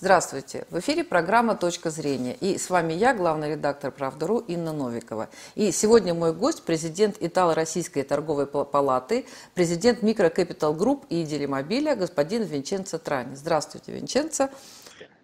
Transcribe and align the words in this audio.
Здравствуйте! 0.00 0.64
В 0.70 0.78
эфире 0.78 1.02
программа 1.02 1.56
«Точка 1.56 1.90
зрения». 1.90 2.32
И 2.34 2.56
с 2.56 2.70
вами 2.70 2.92
я, 2.92 3.14
главный 3.14 3.50
редактор 3.50 3.90
«Правда.ру» 3.90 4.38
Инна 4.38 4.72
Новикова. 4.72 5.28
И 5.56 5.72
сегодня 5.72 6.14
мой 6.14 6.32
гость– 6.32 6.62
президент 6.64 7.16
Итало-Российской 7.18 8.04
торговой 8.04 8.46
палаты, 8.46 9.26
президент 9.54 10.02
Микрокапитал 10.02 10.72
Групп 10.72 11.04
и 11.08 11.24
Делимобиля 11.24 11.96
господин 11.96 12.44
Винченцо 12.44 12.98
Трани. 12.98 13.34
Здравствуйте, 13.34 13.90
Винченцо. 13.90 14.50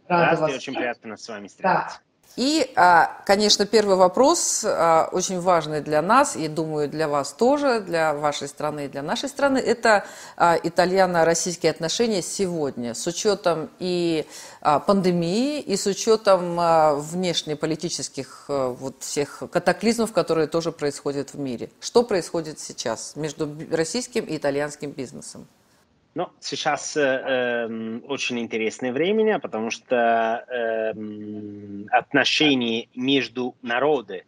Здравствуйте, 0.07 0.57
очень 0.57 0.75
приятно 0.75 1.17
с 1.17 1.29
вами 1.29 1.47
встретиться. 1.47 2.01
Да. 2.01 2.14
И, 2.37 2.73
а, 2.75 3.23
конечно, 3.25 3.65
первый 3.65 3.95
вопрос, 3.95 4.65
а, 4.65 5.09
очень 5.13 5.41
важный 5.41 5.81
для 5.81 6.03
нас, 6.03 6.35
и, 6.35 6.49
думаю, 6.49 6.89
для 6.89 7.07
вас 7.07 7.33
тоже, 7.33 7.81
для 7.81 8.13
вашей 8.13 8.49
страны 8.49 8.87
и 8.87 8.89
для 8.89 9.03
нашей 9.03 9.29
страны, 9.29 9.59
это 9.59 10.05
а, 10.37 10.59
итальяно-российские 10.61 11.71
отношения 11.71 12.23
сегодня, 12.23 12.95
с 12.95 13.07
учетом 13.07 13.71
и 13.79 14.27
пандемии, 14.87 15.61
и 15.61 15.77
с 15.77 15.87
учетом 15.87 16.57
внешнеполитических 17.01 18.47
вот 18.49 18.97
всех 19.01 19.43
катаклизмов, 19.51 20.13
которые 20.13 20.47
тоже 20.47 20.73
происходят 20.73 21.35
в 21.35 21.39
мире. 21.39 21.71
Что 21.81 22.03
происходит 22.03 22.59
сейчас 22.59 23.15
между 23.15 23.55
российским 23.71 24.25
и 24.25 24.37
итальянским 24.37 24.91
бизнесом? 24.91 25.47
Ну, 26.15 26.29
сейчас 26.41 26.97
э, 26.97 27.67
очень 28.07 28.39
интересное 28.39 28.93
время, 28.93 29.41
потому 29.41 29.71
что 29.71 30.45
э, 30.49 30.93
отношения 31.91 32.89
между 32.95 33.57
народами 33.63 34.25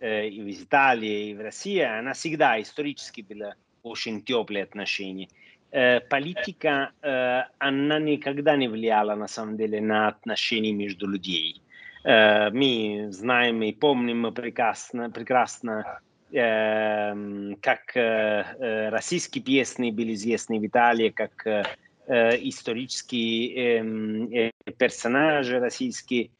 э, 0.00 0.28
и 0.28 0.42
в 0.42 0.62
Италии, 0.62 1.30
и 1.30 1.34
в 1.34 1.40
России, 1.40 1.80
она 1.80 2.12
всегда 2.12 2.60
исторически 2.60 3.22
была 3.22 3.54
очень 3.82 4.22
теплые 4.22 4.64
отношения. 4.64 5.28
Э, 5.72 6.00
политика, 6.00 6.90
э, 7.00 7.42
она 7.58 7.98
никогда 7.98 8.56
не 8.56 8.68
влияла, 8.68 9.14
на 9.14 9.28
самом 9.28 9.56
деле, 9.56 9.80
на 9.80 10.08
отношения 10.08 10.72
между 10.72 11.06
людьми. 11.06 11.62
Э, 12.04 12.50
мы 12.50 13.08
знаем 13.12 13.62
и 13.62 13.72
помним 13.72 14.34
прекрасно, 14.34 15.10
прекрасно 15.10 16.00
Эм, 16.32 17.56
как 17.60 17.96
э, 17.96 18.44
э, 18.60 18.88
российские 18.90 19.42
песни 19.42 19.90
были 19.90 20.14
известны 20.14 20.60
в 20.60 20.66
Италии, 20.66 21.08
как 21.08 21.44
э, 21.44 21.64
исторические 22.06 23.78
эм, 23.78 24.52
персонажи 24.78 25.58
российской 25.58 26.30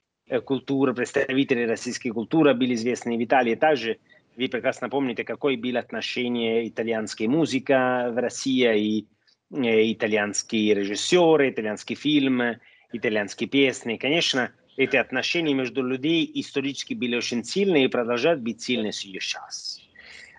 культуры, 0.44 0.94
представители 0.94 1.64
российской 1.64 2.10
культуры 2.10 2.54
были 2.54 2.74
известны 2.74 3.16
в 3.16 3.24
Италии. 3.24 3.56
Также 3.56 3.98
вы 4.36 4.48
прекрасно 4.48 4.88
помните, 4.88 5.24
какое 5.24 5.56
было 5.56 5.80
отношение 5.80 6.68
итальянской 6.68 7.26
музыки 7.26 7.72
в 7.72 8.16
России 8.16 8.78
и 8.78 9.92
итальянские 9.92 10.74
режиссеры, 10.74 11.50
итальянские 11.50 11.96
фильмы, 11.96 12.60
итальянские 12.92 13.48
песни. 13.48 13.96
Конечно, 13.96 14.52
эти 14.80 14.96
отношения 14.96 15.52
между 15.52 15.82
людьми 15.82 16.30
исторически 16.34 16.94
были 16.94 17.14
очень 17.14 17.44
сильные 17.44 17.84
и 17.84 17.88
продолжают 17.88 18.40
быть 18.40 18.62
сильными 18.62 18.92
сейчас. 18.92 19.78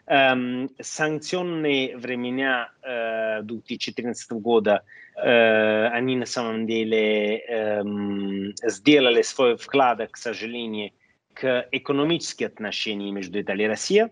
Эм, 0.08 0.72
санкционные 0.82 1.96
времена 1.96 2.72
э, 2.82 3.44
2014 3.44 4.32
года, 4.32 4.82
э, 5.16 5.88
они 5.90 6.16
на 6.16 6.26
самом 6.26 6.66
деле 6.66 7.38
э, 7.38 7.84
сделали 8.64 9.22
свой 9.22 9.58
вклад, 9.58 10.10
к 10.10 10.18
сожалению, 10.18 10.90
к 11.36 11.68
экономическим 11.72 12.48
отношениям 12.48 13.16
между 13.16 13.40
Италией 13.40 13.68
и 13.68 13.70
Россией. 13.70 14.08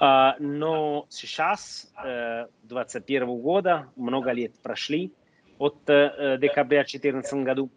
Uh, 0.00 0.32
но 0.38 1.04
сейчас, 1.10 1.92
uh, 2.02 2.48
2021 2.62 3.26
года, 3.26 3.88
много 3.96 4.32
лет 4.32 4.54
прошли 4.62 5.12
от 5.58 5.76
uh, 5.88 6.38
декабря 6.38 6.84
2014 6.84 7.34
году, 7.44 7.70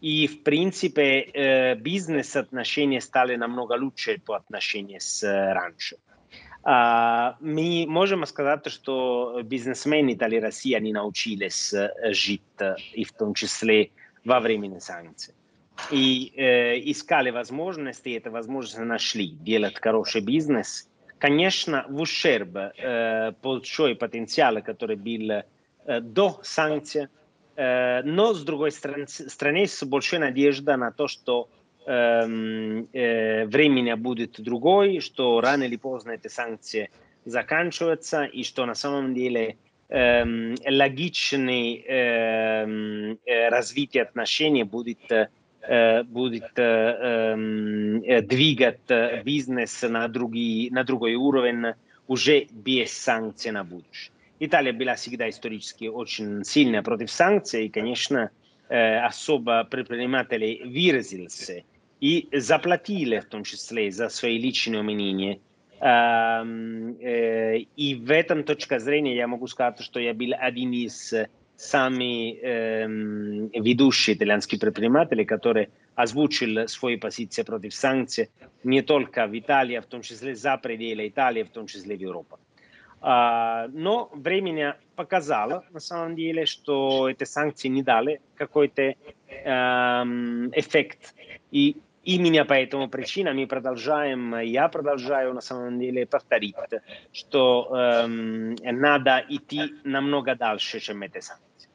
и, 0.00 0.26
в 0.26 0.42
принципе, 0.42 1.22
uh, 1.22 1.74
бизнес-отношения 1.76 3.00
стали 3.00 3.36
намного 3.36 3.74
лучше 3.74 4.18
по 4.24 4.36
отношению 4.36 5.00
с 5.00 5.22
uh, 5.22 5.52
раньше. 5.52 5.96
Uh, 6.62 7.34
мы 7.40 7.86
можем 7.88 8.26
сказать, 8.26 8.66
что 8.70 9.40
бизнесмены 9.42 10.12
Италии 10.12 10.38
и 10.38 10.40
России 10.40 10.74
они 10.74 10.92
научились 10.92 11.74
жить, 12.10 12.42
и 12.92 13.04
в 13.04 13.12
том 13.12 13.34
числе 13.34 13.90
во 14.24 14.40
время 14.40 14.80
санкций. 14.80 15.34
И 15.90 16.32
э, 16.36 16.78
искали 16.90 17.30
возможности, 17.30 18.10
и 18.10 18.12
это 18.12 18.30
возможности 18.30 18.80
нашли 18.80 19.28
делать 19.28 19.80
хороший 19.80 20.20
бизнес. 20.20 20.88
Конечно, 21.18 21.84
в 21.88 22.00
ущерб 22.00 22.56
э, 22.56 23.32
большой 23.42 23.94
потенциал, 23.94 24.62
который 24.62 24.96
был 24.96 25.42
э, 25.86 26.00
до 26.00 26.40
санкций, 26.42 27.04
э, 27.04 27.08
но 27.62 28.32
с 28.32 28.42
другой 28.42 28.72
стороны, 28.72 29.66
с 29.66 29.84
большой 29.84 30.18
надеждой 30.18 30.76
на 30.78 30.92
то, 30.92 31.08
что 31.08 31.50
Эм, 31.86 32.88
э, 32.92 33.46
времени 33.46 33.94
будет 33.94 34.40
другой, 34.40 35.00
что 35.00 35.40
рано 35.40 35.64
или 35.64 35.76
поздно 35.76 36.12
эти 36.12 36.28
санкции 36.28 36.90
заканчиваются, 37.24 38.24
и 38.24 38.44
что 38.44 38.66
на 38.66 38.74
самом 38.74 39.14
деле 39.14 39.56
э, 39.88 40.54
логичное 40.68 41.78
э, 41.78 43.48
развитие 43.48 44.02
отношений 44.02 44.64
будет, 44.64 45.10
э, 45.10 46.02
будет 46.04 46.52
э, 46.56 47.34
э, 48.04 48.22
двигать 48.22 49.24
бизнес 49.24 49.82
на, 49.82 50.06
другие, 50.08 50.70
на 50.70 50.84
другой 50.84 51.14
уровень 51.14 51.74
уже 52.06 52.46
без 52.50 52.92
санкций 52.92 53.52
на 53.52 53.64
будущее. 53.64 54.12
Италия 54.42 54.72
была 54.72 54.94
всегда 54.94 55.28
исторически 55.28 55.84
очень 55.84 56.44
сильная 56.44 56.82
против 56.82 57.10
санкций, 57.10 57.66
и, 57.66 57.68
конечно, 57.68 58.30
особо 58.68 59.64
предприниматели 59.64 60.62
выразился 60.64 61.62
и 62.00 62.26
заплатили 62.32 63.20
в 63.20 63.26
том 63.26 63.44
числе 63.44 63.90
за 63.90 64.08
свои 64.08 64.38
личные 64.38 64.80
умения. 64.80 65.38
И 67.76 67.94
в 67.94 68.10
этом 68.10 68.44
точка 68.44 68.78
зрения 68.78 69.14
я 69.14 69.26
могу 69.26 69.46
сказать, 69.46 69.80
что 69.80 70.00
я 70.00 70.14
был 70.14 70.32
один 70.38 70.72
из 70.72 71.12
самых 71.56 72.38
ведущих 73.52 74.16
итальянских 74.16 74.58
предпринимателей, 74.60 75.26
который 75.26 75.68
озвучил 75.94 76.66
свои 76.68 76.96
позиции 76.96 77.42
против 77.42 77.74
санкций 77.74 78.30
не 78.64 78.80
только 78.80 79.26
в 79.26 79.38
Италии, 79.38 79.74
а 79.76 79.82
в 79.82 79.86
том 79.86 80.00
числе 80.00 80.34
за 80.34 80.56
пределы 80.56 81.08
Италии, 81.08 81.42
в 81.42 81.50
том 81.50 81.66
числе 81.66 81.96
в 81.96 82.00
Европе. 82.00 82.36
Но 83.02 84.10
время 84.12 84.76
показало, 84.94 85.64
на 85.70 85.80
самом 85.80 86.16
деле, 86.16 86.44
что 86.44 87.08
эти 87.08 87.24
санкции 87.24 87.68
не 87.68 87.82
дали 87.82 88.20
какой-то 88.36 88.94
эффект. 90.52 91.14
И 91.50 91.76
Именно 92.02 92.46
по 92.46 92.54
этому 92.54 92.88
причинам 92.88 93.36
мы 93.36 93.46
продолжаем, 93.46 94.34
я 94.40 94.68
продолжаю 94.68 95.34
на 95.34 95.42
самом 95.42 95.78
деле 95.78 96.06
повторить, 96.06 96.56
что 97.12 97.68
эм, 97.76 98.56
надо 98.62 99.22
идти 99.28 99.74
намного 99.84 100.34
дальше, 100.34 100.80
чем 100.80 101.02
эти 101.02 101.20
санкции. 101.20 101.68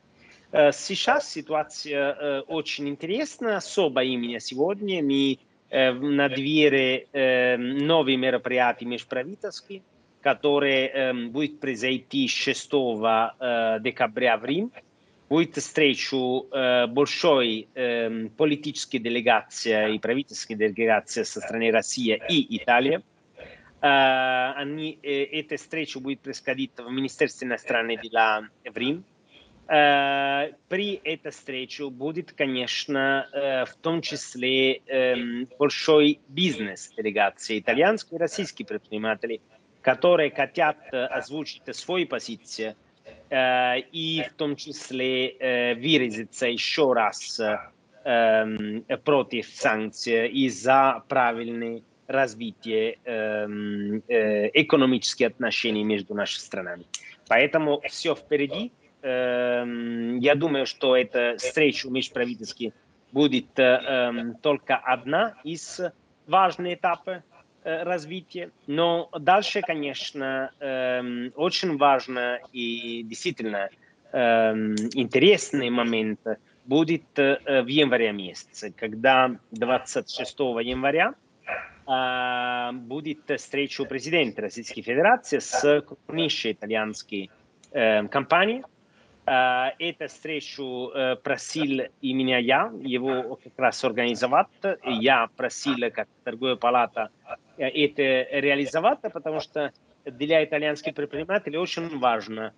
Э, 0.51 0.71
сейчас 0.71 1.31
ситуация 1.31 2.13
э, 2.13 2.41
очень 2.47 2.89
интересна, 2.89 3.57
особо 3.57 4.03
именно 4.03 4.39
сегодня 4.39 5.03
мы 5.03 5.37
э, 5.69 5.91
на 5.91 6.27
двери 6.27 7.07
э, 7.13 7.57
новые 7.57 8.17
мероприятия 8.17 8.85
межправительские, 8.85 9.83
которые 10.25 10.87
э, 10.87 11.13
будут 11.13 11.59
произойти 11.59 12.27
6 12.27 12.73
э, 12.73 13.77
декабря 13.79 14.37
в 14.37 14.45
Рим 14.45 14.71
будет 15.29 15.55
встречу 15.55 16.47
э, 16.51 16.87
большой 16.87 17.67
э, 17.75 18.29
политической 18.35 18.97
делегации 18.97 19.93
и 19.93 19.99
правительской 19.99 20.55
делегации 20.55 21.21
со 21.21 21.41
стороны 21.41 21.71
России 21.71 22.19
и 22.27 22.57
Италии. 22.57 23.01
Э, 23.81 24.53
они, 24.55 24.97
э, 25.03 25.25
эта 25.25 25.57
встреча 25.57 25.99
будет 25.99 26.21
происходить 26.21 26.71
в 26.75 26.89
Министерстве 26.89 27.47
иностранных 27.47 28.01
дел 28.01 28.47
в 28.73 28.75
Рим. 28.75 29.03
Э, 29.67 30.53
при 30.69 31.01
этой 31.03 31.31
встрече 31.31 31.87
будет, 31.91 32.31
конечно, 32.31 33.27
э, 33.31 33.65
в 33.65 33.75
том 33.75 34.01
числе 34.01 34.77
э, 34.87 35.45
большой 35.59 36.19
бизнес 36.29 36.91
делегации 36.97 37.59
итальянские 37.59 38.17
и 38.17 38.21
российские 38.21 38.65
предприниматели, 38.65 39.39
которые 39.85 40.31
хотят 40.31 40.77
озвучить 40.91 41.63
свои 41.75 42.05
позиции 42.05 42.75
э, 43.29 43.79
и 43.91 44.23
в 44.27 44.33
том 44.33 44.55
числе 44.55 45.29
э, 45.29 45.75
выразиться 45.75 46.47
еще 46.47 46.91
раз 46.93 47.39
э, 47.39 48.81
против 49.03 49.45
санкций 49.45 50.27
и 50.29 50.49
за 50.49 51.03
правильное 51.07 51.83
развитие 52.07 52.97
э, 53.05 53.47
э, 54.07 54.49
экономических 54.53 55.27
отношений 55.27 55.83
между 55.83 56.15
нашими 56.15 56.39
странами. 56.39 56.85
Поэтому 57.27 57.79
все 57.87 58.15
впереди. 58.15 58.71
Э, 59.03 59.63
я 60.19 60.33
думаю, 60.33 60.65
что 60.65 60.97
эта 60.97 61.35
встреча 61.37 61.89
межправительских 61.89 62.73
будет 63.11 63.59
э, 63.59 64.33
только 64.41 64.77
одна 64.77 65.35
из 65.43 65.79
важных 66.25 66.73
этапов 66.73 67.17
Э, 67.17 67.34
развития. 67.65 68.51
Но 68.67 69.09
дальше, 69.19 69.61
конечно, 69.61 70.51
эм, 70.59 71.31
очень 71.35 71.77
важно 71.77 72.39
и 72.51 73.01
действительно 73.03 73.69
эм, 74.13 74.75
интересный 74.93 75.69
момент 75.69 76.19
будет 76.63 77.05
в 77.15 77.67
январе 77.67 78.11
месяце, 78.11 78.71
когда 78.75 79.31
26 79.51 80.39
января 80.63 81.13
будет 82.73 83.29
встреча 83.39 83.85
президента 83.85 84.41
Российской 84.41 84.81
Федерации 84.81 85.37
с 85.37 85.81
крупнейшей 85.81 86.53
итальянской 86.53 87.29
компанией. 87.71 88.63
Эту 89.27 90.07
встречу 90.07 90.91
просил 91.23 91.81
и 92.01 92.13
меня 92.13 92.39
я, 92.39 92.71
его 92.81 93.39
как 93.43 93.53
раз 93.57 93.83
организовать. 93.83 94.47
Я 94.83 95.27
просил, 95.35 95.77
как 95.93 96.07
торговая 96.23 96.55
палата, 96.55 97.09
это 97.57 98.27
реализовать, 98.31 98.99
потому 99.13 99.39
что 99.39 99.71
для 100.05 100.43
итальянских 100.43 100.93
предпринимателей 100.93 101.57
очень 101.57 101.99
важно 101.99 102.53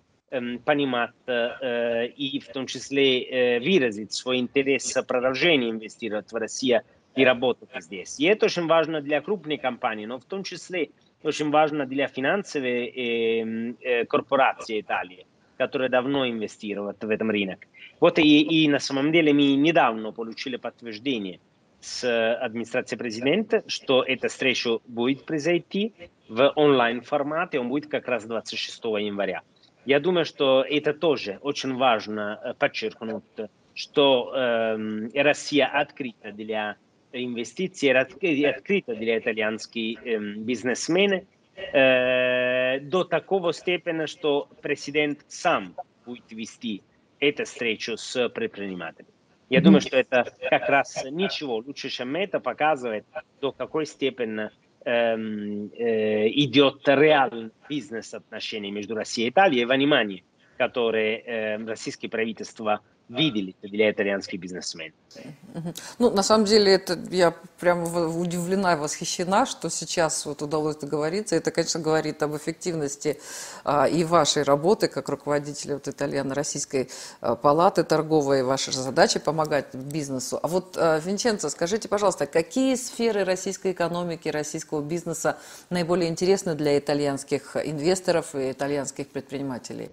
понимать 0.64 1.12
и 1.26 2.42
в 2.44 2.52
том 2.52 2.66
числе 2.66 3.58
выразить 3.60 4.12
свой 4.12 4.38
интерес 4.38 4.94
продолжения 5.06 5.70
инвестировать 5.70 6.30
в 6.30 6.36
Россию 6.36 6.82
и 7.16 7.24
работать 7.24 7.70
здесь. 7.78 8.20
И 8.20 8.26
это 8.26 8.46
очень 8.46 8.66
важно 8.66 9.00
для 9.00 9.20
крупной 9.22 9.56
компании, 9.56 10.06
но 10.06 10.18
в 10.18 10.24
том 10.24 10.42
числе 10.44 10.90
очень 11.22 11.50
важно 11.50 11.86
для 11.86 12.08
финансовой 12.08 13.76
корпорации 14.08 14.80
Италии, 14.80 15.26
которые 15.56 15.88
давно 15.88 16.28
инвестируют 16.28 17.02
в 17.02 17.08
этом 17.08 17.30
рынок. 17.30 17.66
Вот 17.98 18.18
и, 18.18 18.42
и 18.42 18.68
на 18.68 18.78
самом 18.78 19.10
деле 19.10 19.32
мы 19.32 19.56
недавно 19.56 20.12
получили 20.12 20.56
подтверждение 20.56 21.40
администрации 22.04 22.96
президента, 22.96 23.62
что 23.66 24.02
эта 24.02 24.28
встреча 24.28 24.78
будет 24.86 25.24
произойти 25.24 25.92
в 26.28 26.52
онлайн-формате, 26.56 27.58
он 27.60 27.68
будет 27.68 27.90
как 27.90 28.08
раз 28.08 28.24
26 28.24 28.84
января. 28.84 29.42
Я 29.84 30.00
думаю, 30.00 30.24
что 30.24 30.64
это 30.68 30.92
тоже 30.92 31.38
очень 31.40 31.74
важно 31.74 32.54
подчеркнуть, 32.58 33.24
что 33.78 34.32
э, 34.34 35.22
Россия 35.22 35.66
открыта 35.66 36.32
для 36.32 36.76
инвестиций, 37.12 37.92
открыта 37.92 38.94
для 38.96 39.18
итальянских 39.18 40.04
э, 40.04 40.18
бизнесменов 40.18 41.22
э, 41.72 42.80
до 42.80 43.04
такого 43.04 43.52
степени, 43.52 44.06
что 44.06 44.48
президент 44.62 45.20
сам 45.28 45.74
будет 46.04 46.30
вести 46.30 46.82
эту 47.20 47.44
встречу 47.44 47.96
с 47.96 48.28
предпринимателями. 48.30 49.12
Я 49.48 49.60
думаю, 49.60 49.80
что 49.80 49.96
это 49.96 50.32
как 50.50 50.68
раз 50.68 51.04
ничего 51.10 51.56
лучше, 51.56 51.88
чем 51.88 52.14
это 52.16 52.38
показывает, 52.38 53.06
до 53.40 53.52
какой 53.52 53.86
степени 53.86 54.50
эм, 54.84 55.70
э, 55.72 56.28
идет 56.28 56.82
реальный 56.86 57.50
бизнес-отношения 57.68 58.70
между 58.70 58.94
Россией 58.94 59.28
и 59.28 59.30
Италией. 59.30 59.62
И 59.62 59.66
понимание, 59.66 60.22
которое 60.58 61.18
э, 61.18 61.64
российское 61.64 62.08
правительство 62.08 62.80
видели 63.08 63.54
для 63.62 63.90
итальянских 63.90 64.40
бизнесменов. 64.40 64.94
Ну, 65.98 66.10
на 66.10 66.22
самом 66.22 66.44
деле, 66.44 66.72
это 66.72 66.98
я 67.10 67.34
прямо 67.58 68.06
удивлена 68.06 68.74
и 68.74 68.76
восхищена, 68.76 69.46
что 69.46 69.70
сейчас 69.70 70.26
вот 70.26 70.42
удалось 70.42 70.76
договориться. 70.76 71.36
Это, 71.36 71.50
конечно, 71.50 71.80
говорит 71.80 72.22
об 72.22 72.36
эффективности 72.36 73.18
а, 73.64 73.88
и 73.88 74.04
вашей 74.04 74.42
работы 74.42 74.88
как 74.88 75.08
руководителя 75.08 75.74
вот 75.74 75.88
итальяно-российской 75.88 76.90
а, 77.20 77.36
палаты 77.36 77.82
торговой. 77.84 78.42
Ваша 78.42 78.70
задача 78.72 79.18
помогать 79.20 79.74
бизнесу. 79.74 80.38
А 80.42 80.48
вот, 80.48 80.76
а, 80.76 80.98
Винченцо, 80.98 81.48
скажите, 81.48 81.88
пожалуйста, 81.88 82.26
какие 82.26 82.74
сферы 82.74 83.24
российской 83.24 83.72
экономики, 83.72 84.28
российского 84.28 84.82
бизнеса 84.82 85.38
наиболее 85.70 86.10
интересны 86.10 86.54
для 86.54 86.78
итальянских 86.78 87.56
инвесторов 87.56 88.34
и 88.34 88.52
итальянских 88.52 89.08
предпринимателей? 89.08 89.90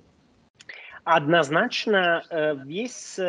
Однозначно 1.06 2.24
есть 2.66 3.20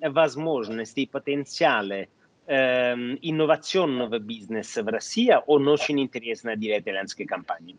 возможности 0.00 1.00
и 1.00 1.06
потенциалы 1.06 2.08
инновационного 2.46 4.18
бизнеса 4.18 4.82
в 4.82 4.88
России, 4.88 5.34
он 5.46 5.68
очень 5.68 6.00
интересен 6.00 6.58
для 6.58 6.78
итальянской 6.78 7.26
компании. 7.26 7.76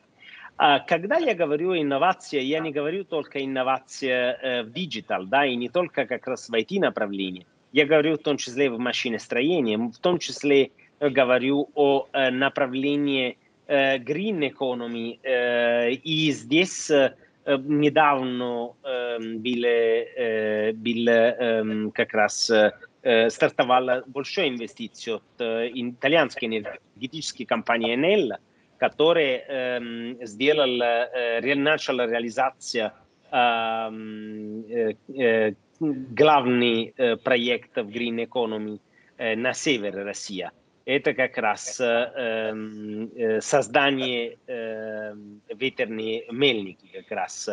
Когда 0.88 1.18
я 1.18 1.34
говорю 1.34 1.76
инновация, 1.76 2.42
я 2.42 2.60
не 2.60 2.72
говорю 2.72 3.04
только 3.04 3.44
инновация 3.44 4.64
в 4.64 4.72
digital, 4.72 5.26
да, 5.26 5.46
и 5.46 5.56
не 5.56 5.68
только 5.70 6.06
как 6.06 6.28
раз 6.28 6.48
в 6.48 6.54
IT-направлении. 6.54 7.46
Я 7.74 7.86
говорю 7.86 8.16
в 8.16 8.20
том 8.20 8.38
числе 8.38 8.70
в 8.70 8.78
машиностроении, 8.80 9.76
в 9.76 9.98
том 9.98 10.20
числе 10.20 10.72
говорю 11.00 11.70
о 11.74 12.08
направлении 12.14 13.38
green 13.68 14.48
economy, 14.50 15.20
и 15.96 16.32
здесь 16.32 16.92
недавно 17.46 18.74
был, 19.40 19.66
был 20.74 21.92
как 21.92 22.14
раз 22.14 22.52
стартовала 23.30 24.04
большая 24.08 24.50
инвестиция 24.50 25.16
от 25.16 25.24
итальянской 25.40 26.48
энергетической 26.48 27.46
компании 27.46 27.96
Enel, 27.96 28.38
которая 28.78 29.80
сделала, 30.26 31.10
начала 31.56 32.08
реализация 32.08 32.94
главный 35.80 36.94
проект 37.24 37.76
в 37.76 37.88
Green 37.90 38.26
Economy 38.26 38.80
на 39.36 39.54
севере 39.54 40.04
России– 40.04 40.50
это 40.86 41.14
как 41.14 41.38
раз 41.38 41.80
э, 41.82 43.40
создание 43.42 44.38
э, 44.48 45.16
ветерной 45.50 46.26
мельники 46.32 46.88
как 46.94 47.12
раз. 47.12 47.50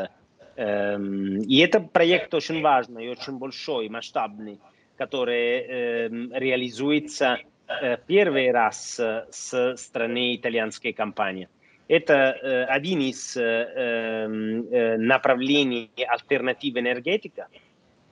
Э, 0.57 0.99
и 0.99 1.59
этот 1.59 1.93
проект 1.93 2.35
очень 2.35 2.61
важный 2.61 3.09
очень 3.09 3.39
большой, 3.39 3.89
масштабный, 3.89 4.61
который 4.97 5.59
э, 5.59 6.09
реализуется 6.39 7.39
э, 7.69 7.97
первый 8.07 8.51
раз 8.51 9.01
с 9.31 9.77
стороны 9.77 10.37
итальянской 10.37 10.93
компании. 10.93 11.49
Это 11.89 12.15
э, 12.15 12.65
один 12.65 13.01
из 13.01 13.37
э, 13.37 13.43
э, 13.43 14.97
направлений 14.99 15.91
альтернативы 16.07 16.81
энергетика, 16.81 17.49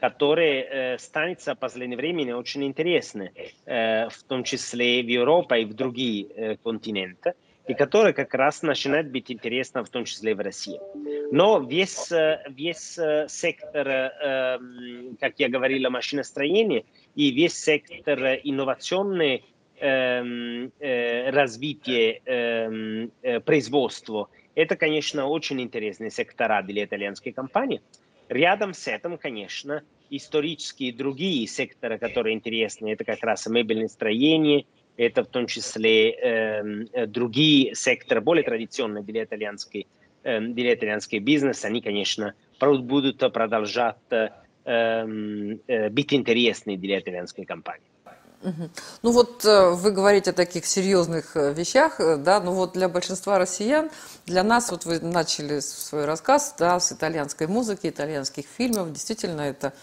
которые 0.00 0.62
э, 0.62 0.98
станется 0.98 1.54
в 1.54 1.58
последнее 1.58 1.96
время 1.96 2.36
очень 2.36 2.64
интересны, 2.64 3.32
э, 3.66 4.08
в 4.08 4.22
том 4.24 4.44
числе 4.44 5.02
в 5.02 5.06
Европе 5.06 5.62
и 5.62 5.64
в 5.64 5.74
другие 5.74 6.26
э, 6.26 6.56
континенты, 6.56 7.34
и 7.68 7.74
которые 7.74 8.14
как 8.14 8.34
раз 8.34 8.62
начинают 8.62 9.08
быть 9.08 9.30
интересны, 9.30 9.84
в 9.84 9.88
том 9.88 10.04
числе 10.04 10.34
в 10.34 10.40
России. 10.40 10.80
Но 11.30 11.60
весь, 11.60 12.10
весь 12.48 12.98
сектор, 13.28 13.88
э, 13.88 14.58
как 15.20 15.38
я 15.38 15.48
говорил, 15.48 15.90
машиностроения 15.90 16.84
и 17.14 17.30
весь 17.30 17.54
сектор 17.54 18.18
инновационный 18.42 19.44
э, 19.78 20.68
э, 20.80 21.30
развития 21.30 22.20
э, 22.24 23.08
э, 23.22 23.40
производства, 23.40 24.28
это, 24.54 24.76
конечно, 24.76 25.26
очень 25.26 25.60
интересные 25.60 26.10
сектора 26.10 26.62
для 26.62 26.84
итальянской 26.84 27.32
компании. 27.32 27.80
Рядом 28.30 28.74
с 28.74 28.86
этим, 28.86 29.18
конечно, 29.18 29.82
исторические 30.08 30.92
другие 30.92 31.48
секторы, 31.48 31.98
которые 31.98 32.36
интересны, 32.36 32.92
это 32.92 33.04
как 33.04 33.24
раз 33.24 33.44
мебельное 33.48 33.88
строение, 33.88 34.66
это 34.96 35.24
в 35.24 35.26
том 35.26 35.48
числе 35.48 36.12
э, 36.12 37.06
другие 37.08 37.74
секторы, 37.74 38.20
более 38.20 38.44
традиционные 38.44 39.02
для 39.02 39.24
итальянской, 39.24 39.88
для 40.22 40.74
итальянской 40.74 41.18
бизнеса, 41.18 41.66
они, 41.66 41.80
конечно, 41.80 42.34
будут 42.60 43.18
продолжать 43.32 43.96
э, 44.10 44.28
э, 44.64 45.88
быть 45.90 46.14
интересны 46.14 46.76
для 46.76 47.00
итальянской 47.00 47.44
компании. 47.44 47.89
Ну 49.02 49.12
вот 49.12 49.44
э, 49.44 49.70
вы 49.70 49.90
говорите 49.90 50.30
о 50.30 50.32
таких 50.32 50.64
серьезных 50.64 51.36
э, 51.36 51.52
вещах, 51.52 52.00
э, 52.00 52.16
да, 52.16 52.40
ну 52.40 52.52
вот 52.52 52.72
для 52.72 52.88
большинства 52.88 53.38
россиян, 53.38 53.90
для 54.24 54.42
нас, 54.42 54.70
вот 54.70 54.86
вы 54.86 54.98
начали 55.00 55.60
свой 55.60 56.06
рассказ, 56.06 56.54
да, 56.58 56.80
с 56.80 56.90
итальянской 56.90 57.46
музыки, 57.46 57.86
итальянских 57.88 58.46
фильмов, 58.46 58.92
действительно 58.92 59.42
это 59.42 59.74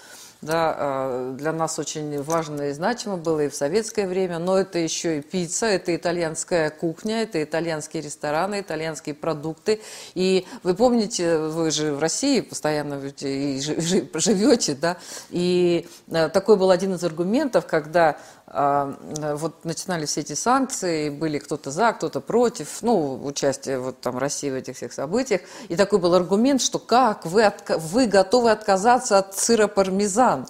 да, 0.42 0.76
а, 0.78 1.34
для 1.34 1.52
нас 1.52 1.80
очень 1.80 2.22
важно 2.22 2.70
и 2.70 2.74
значимо 2.74 3.18
было 3.18 3.46
и 3.46 3.50
в 3.50 3.56
советское 3.56 4.08
время, 4.08 4.40
но 4.40 4.58
это 4.58 4.78
еще 4.78 5.18
и 5.18 5.22
пицца, 5.22 5.66
это 5.66 5.96
итальянская 5.96 6.70
кухня, 6.70 7.24
это 7.24 7.44
итальянские 7.44 8.04
рестораны, 8.04 8.62
итальянские 8.62 9.16
продукты. 9.16 9.82
И 10.14 10.46
вы 10.64 10.76
помните, 10.76 11.38
вы 11.38 11.72
же 11.72 11.94
в 11.94 12.00
России 12.00 12.42
постоянно 12.42 13.02
живете, 13.02 14.76
да, 14.76 14.98
и 15.30 15.88
такой 16.08 16.58
был 16.58 16.70
один 16.70 16.94
из 16.94 17.04
аргументов, 17.04 17.66
когда 17.66 18.18
вот 18.50 19.66
начинали 19.66 20.06
все 20.06 20.22
эти 20.22 20.34
санкции, 20.34 21.10
были 21.10 21.38
кто-то 21.38 21.70
за, 21.70 21.92
кто-то 21.92 22.22
против, 22.22 22.82
ну, 22.82 23.22
участие 23.26 23.78
вот 23.78 24.00
там 24.00 24.18
России 24.18 24.50
в 24.50 24.56
этих 24.56 24.78
всех 24.78 24.94
событиях. 24.94 25.42
И 25.68 25.76
такой 25.76 26.00
был 26.00 26.14
аргумент, 26.14 26.62
что 26.62 26.80
как 26.80 27.26
вы, 27.26 27.52
вы 27.68 28.06
готовы 28.08 28.52
отказаться 28.52 29.18
от 29.18 29.38
сыра 29.38 29.68
пармезан? 29.68 30.48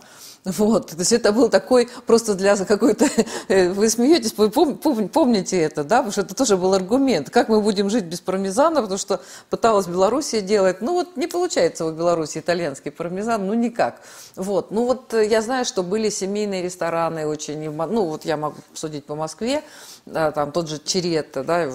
Вот, 0.47 0.91
то 0.91 0.95
есть 0.97 1.11
это 1.11 1.33
был 1.33 1.49
такой 1.49 1.89
просто 2.05 2.33
для 2.33 2.55
какой-то... 2.55 3.05
Вы 3.49 3.89
смеетесь, 3.89 4.33
вы 4.37 4.49
пом, 4.49 4.77
пом, 4.77 5.09
помните 5.09 5.59
это, 5.59 5.83
да? 5.83 5.97
Потому 5.97 6.11
что 6.13 6.21
это 6.21 6.35
тоже 6.35 6.55
был 6.55 6.73
аргумент. 6.73 7.29
Как 7.29 7.49
мы 7.49 7.61
будем 7.61 7.89
жить 7.89 8.05
без 8.05 8.21
пармезана? 8.21 8.81
Потому 8.81 8.97
что 8.97 9.21
пыталась 9.49 9.87
Белоруссия 9.87 10.41
делать. 10.41 10.81
Ну 10.81 10.93
вот 10.93 11.17
не 11.17 11.27
получается 11.27 11.85
у 11.85 11.91
Беларуси 11.91 12.37
итальянский 12.37 12.91
пармезан, 12.91 13.45
ну 13.45 13.53
никак. 13.53 14.01
Вот, 14.35 14.71
ну 14.71 14.85
вот 14.85 15.13
я 15.13 15.41
знаю, 15.41 15.65
что 15.65 15.83
были 15.83 16.09
семейные 16.09 16.61
рестораны 16.61 17.27
очень... 17.27 17.69
Ну 17.69 18.05
вот 18.05 18.23
я 18.23 18.37
могу 18.37 18.57
судить 18.73 19.05
по 19.05 19.15
Москве, 19.15 19.63
да, 20.07 20.31
там 20.31 20.51
тот 20.51 20.69
же 20.69 20.79
Черетта, 20.83 21.43
да, 21.43 21.69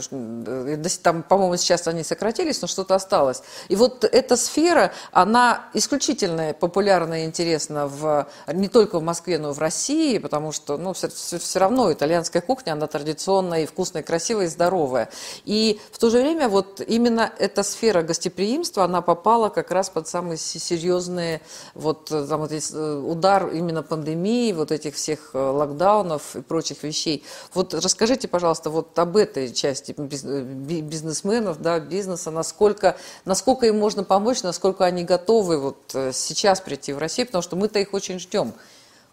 там, 1.03 1.23
по-моему, 1.23 1.57
сейчас 1.57 1.87
они 1.87 2.03
сократились, 2.03 2.61
но 2.63 2.69
что-то 2.69 2.95
осталось. 2.95 3.43
И 3.69 3.77
вот 3.77 4.05
эта 4.05 4.37
сфера, 4.37 4.93
она 5.13 5.67
исключительно 5.75 6.55
популярна 6.55 7.23
и 7.23 7.27
интересна 7.27 7.87
в 7.87 8.27
не 8.53 8.69
только 8.69 8.99
в 8.99 9.03
Москве, 9.03 9.39
но 9.39 9.51
и 9.51 9.53
в 9.53 9.59
России, 9.59 10.19
потому 10.19 10.53
что, 10.53 10.79
ну, 10.79 10.93
все, 10.93 11.09
все, 11.09 11.59
равно 11.59 11.93
итальянская 11.93 12.43
кухня, 12.43 12.73
она 12.73 12.87
традиционная 12.87 13.63
и 13.63 13.67
вкусная, 13.67 14.03
и 14.03 14.05
красивая, 14.05 14.47
и 14.47 14.49
здоровая. 14.49 15.09
И 15.45 15.81
в 15.93 15.99
то 15.99 16.11
же 16.11 16.19
время 16.19 16.49
вот 16.49 16.81
именно 16.81 17.33
эта 17.39 17.63
сфера 17.63 18.03
гостеприимства, 18.03 18.85
она 18.85 19.03
попала 19.03 19.51
как 19.51 19.71
раз 19.71 19.91
под 19.91 20.09
самые 20.09 20.39
серьезные, 20.39 21.43
вот, 21.75 22.07
там 22.07 22.41
вот 22.41 22.53
э, 22.53 23.03
удар 23.07 23.49
именно 23.49 23.83
пандемии, 23.83 24.53
вот 24.53 24.73
этих 24.73 24.95
всех 24.95 25.31
э, 25.35 25.39
локдаунов 25.39 26.37
и 26.37 26.41
прочих 26.41 26.83
вещей. 26.83 27.25
Вот 27.55 27.75
расскажите, 27.75 28.22
пожалуйста, 28.27 28.71
вот 28.71 28.99
об 28.99 29.17
этой 29.17 29.53
части 29.53 29.95
э, 29.97 30.43
бизнесменов, 30.83 31.61
да, 31.61 31.81
бизнеса, 31.81 32.31
насколько, 32.31 32.97
насколько 33.25 33.67
им 33.67 33.79
можно 33.79 34.05
помочь, 34.05 34.43
насколько 34.43 34.85
они 34.85 35.05
готовы 35.05 35.59
вот 35.59 35.79
сейчас 36.13 36.61
прийти 36.61 36.93
в 36.93 36.99
Россию, 36.99 37.27
потому 37.27 37.43
что 37.43 37.57
мы-то 37.57 37.79
их 37.79 37.95
очень 37.95 38.19
ждем. 38.19 38.53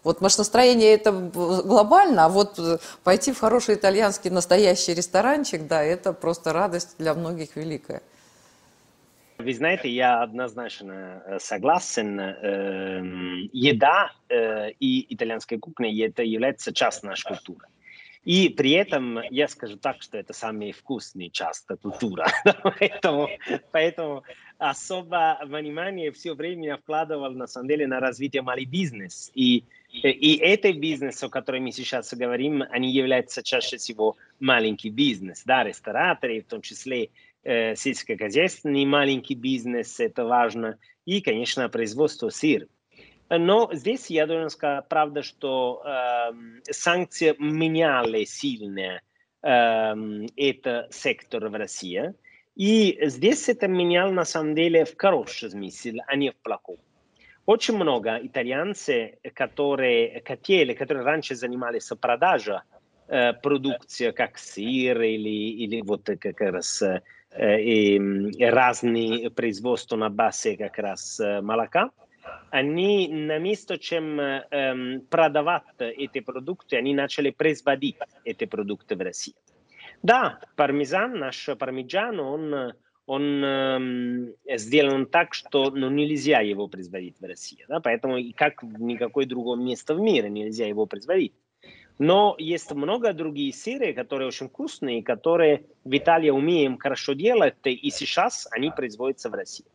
Вот 0.02 0.20
настроение 0.22 0.94
это 0.94 1.12
глобально, 1.12 2.24
а 2.24 2.28
вот 2.28 2.58
э, 2.58 2.78
пойти 3.04 3.32
в 3.32 3.38
хороший 3.38 3.74
итальянский 3.74 4.30
настоящий 4.30 4.94
ресторанчик, 4.94 5.66
да, 5.66 5.82
это 5.82 6.14
просто 6.14 6.52
радость 6.52 6.96
для 6.98 7.12
многих 7.12 7.56
великая. 7.56 8.00
Вы 9.36 9.54
знаете, 9.54 9.90
я 9.90 10.22
однозначно 10.22 11.22
э, 11.26 11.38
согласен. 11.38 12.18
Эм, 12.18 13.50
еда 13.52 14.12
э, 14.28 14.70
и 14.80 15.14
итальянская 15.14 15.58
кухня 15.58 15.90
это 16.06 16.22
является 16.22 16.72
частью 16.72 17.10
нашей 17.10 17.28
культуры. 17.28 17.66
И 18.24 18.50
при 18.50 18.72
этом 18.72 19.18
я 19.30 19.48
скажу 19.48 19.76
так, 19.76 20.02
что 20.02 20.18
это 20.18 20.34
самый 20.34 20.72
вкусный 20.72 21.30
часть 21.30 21.66
культуры. 21.80 22.24
поэтому, 22.62 23.28
поэтому 23.72 24.24
особо 24.58 25.38
внимание 25.44 26.12
все 26.12 26.34
время 26.34 26.76
вкладывал 26.76 27.30
на 27.30 27.46
самом 27.46 27.68
деле 27.68 27.86
на 27.86 27.98
развитие 27.98 28.42
малый 28.42 28.66
бизнес. 28.66 29.30
И, 29.34 29.64
и 29.90 30.36
это 30.36 30.72
бизнес, 30.74 31.22
о 31.22 31.30
котором 31.30 31.64
мы 31.64 31.72
сейчас 31.72 32.12
говорим, 32.12 32.62
они 32.70 32.92
являются 32.92 33.42
чаще 33.42 33.78
всего 33.78 34.16
маленький 34.38 34.90
бизнес, 34.90 35.42
да, 35.46 35.64
рестораторы, 35.64 36.42
в 36.42 36.46
том 36.46 36.60
числе 36.60 37.08
э, 37.42 37.74
сельскохозяйственный 37.74 38.84
маленький 38.84 39.34
бизнес, 39.34 39.98
это 39.98 40.26
важно, 40.26 40.78
и, 41.06 41.22
конечно, 41.22 41.66
производство 41.70 42.28
сыра. 42.28 42.66
Но 43.30 43.70
здесь 43.72 44.10
я 44.10 44.26
должен 44.26 44.50
сказать, 44.50 44.88
правда, 44.88 45.22
что 45.22 45.82
э, 45.84 46.32
санкции 46.70 47.34
меняли 47.38 48.24
сильно 48.24 49.00
э, 49.42 49.94
этот 50.36 50.92
сектор 50.92 51.48
в 51.48 51.54
России. 51.54 52.12
И 52.56 52.98
здесь 53.02 53.48
это 53.48 53.68
менял 53.68 54.10
на 54.10 54.24
самом 54.24 54.56
деле 54.56 54.84
в 54.84 54.96
хороший 54.96 55.50
смысл, 55.50 55.98
а 56.08 56.16
не 56.16 56.32
в 56.32 56.36
плохой. 56.42 56.78
Очень 57.46 57.76
много 57.76 58.18
итальянцев, 58.20 59.12
которые 59.34 60.22
хотели, 60.26 60.74
которые 60.74 61.04
раньше 61.04 61.36
занимались 61.36 61.88
продажей 62.00 62.58
э, 63.06 63.32
продукции, 63.32 64.10
как 64.10 64.38
сыр 64.38 65.00
или, 65.00 65.64
или 65.64 65.82
вот 65.82 66.10
как 66.20 66.40
раз 66.40 66.82
э, 66.82 67.00
и 67.60 68.44
разные 68.44 69.30
производства 69.30 69.96
на 69.96 70.10
базе 70.10 70.56
как 70.56 70.78
раз 70.78 71.20
э, 71.20 71.40
молока, 71.40 71.90
они 72.50 73.08
на 73.08 73.38
место, 73.38 73.78
чем 73.78 74.20
эм, 74.20 75.02
продавать 75.08 75.62
эти 75.78 76.20
продукты, 76.20 76.76
они 76.76 76.94
начали 76.94 77.30
производить 77.30 77.96
эти 78.24 78.44
продукты 78.44 78.96
в 78.96 79.00
России. 79.00 79.34
Да, 80.02 80.40
пармезан, 80.56 81.18
наш 81.18 81.48
пармиджан, 81.58 82.20
он, 82.20 82.74
он 83.06 83.44
эм, 83.44 84.34
сделан 84.56 85.06
так, 85.06 85.34
что 85.34 85.70
ну, 85.70 85.90
нельзя 85.90 86.40
его 86.40 86.68
производить 86.68 87.20
в 87.20 87.24
России. 87.24 87.64
Да? 87.68 87.80
Поэтому 87.80 88.16
и 88.16 88.32
как 88.32 88.62
в 88.62 88.80
никакой 88.80 89.26
другом 89.26 89.64
месте 89.64 89.94
в 89.94 90.00
мире 90.00 90.30
нельзя 90.30 90.66
его 90.66 90.86
производить. 90.86 91.34
Но 91.98 92.34
есть 92.38 92.72
много 92.72 93.12
других 93.12 93.54
сыры, 93.54 93.92
которые 93.92 94.28
очень 94.28 94.48
вкусные, 94.48 95.02
которые 95.02 95.66
в 95.84 95.94
Италии 95.94 96.30
умеем 96.30 96.78
хорошо 96.78 97.12
делать, 97.12 97.56
и 97.64 97.90
сейчас 97.90 98.48
они 98.52 98.70
производятся 98.70 99.28
в 99.28 99.34
России. 99.34 99.66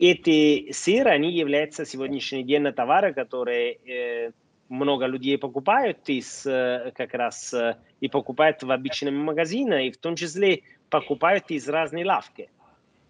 Эти 0.00 0.72
сыры, 0.72 1.10
они 1.10 1.30
являются 1.30 1.84
сегодняшний 1.84 2.42
день 2.42 2.72
товары, 2.72 3.12
которые 3.12 3.74
э, 3.74 4.30
много 4.70 5.04
людей 5.04 5.36
покупают 5.36 6.08
из, 6.08 6.46
э, 6.46 6.90
как 6.96 7.12
раз 7.12 7.52
э, 7.52 7.76
и 8.00 8.08
покупают 8.08 8.62
в 8.62 8.70
обычном 8.70 9.14
магазине, 9.18 9.88
и 9.88 9.90
в 9.90 9.98
том 9.98 10.16
числе 10.16 10.62
покупают 10.88 11.50
из 11.50 11.68
разных 11.68 12.06
лавки. 12.06 12.48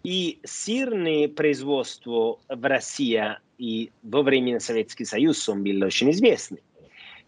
И 0.03 0.41
сырное 0.43 1.29
производство 1.29 2.39
в 2.49 2.65
России 2.65 3.23
и 3.57 3.91
во 4.03 4.21
время 4.21 4.59
Советского 4.59 5.05
Союза 5.05 5.53
он 5.53 5.63
был 5.63 5.85
очень 5.85 6.11
известный. 6.11 6.61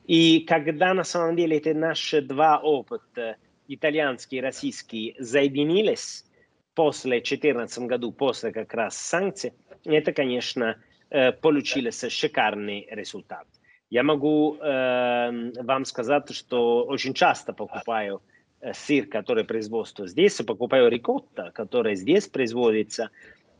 И 0.07 0.41
когда 0.41 0.93
на 0.93 1.05
самом 1.05 1.37
деле 1.37 1.55
эти 1.55 1.69
наши 1.69 2.21
два 2.21 2.59
опыта, 2.59 3.37
итальянский 3.69 4.39
и 4.39 4.41
российский, 4.41 5.15
соединились, 5.21 6.25
после 6.75 7.17
2014 7.17 7.83
году, 7.83 8.11
после 8.11 8.51
как 8.51 8.73
раз 8.73 8.97
санкций, 8.97 9.53
это, 9.85 10.11
конечно, 10.13 10.77
э, 11.09 11.31
получился 11.31 12.09
шикарный 12.09 12.87
результат. 12.91 13.45
Я 13.89 14.03
могу 14.03 14.55
э, 14.55 15.51
вам 15.61 15.85
сказать, 15.85 16.33
что 16.33 16.83
очень 16.85 17.13
часто 17.13 17.53
покупаю 17.53 18.21
э, 18.61 18.73
сыр, 18.73 19.05
который 19.05 19.43
производится 19.43 20.07
здесь, 20.07 20.41
покупаю 20.41 20.89
рикотта, 20.89 21.51
который 21.53 21.95
здесь 21.95 22.27
производится, 22.27 23.09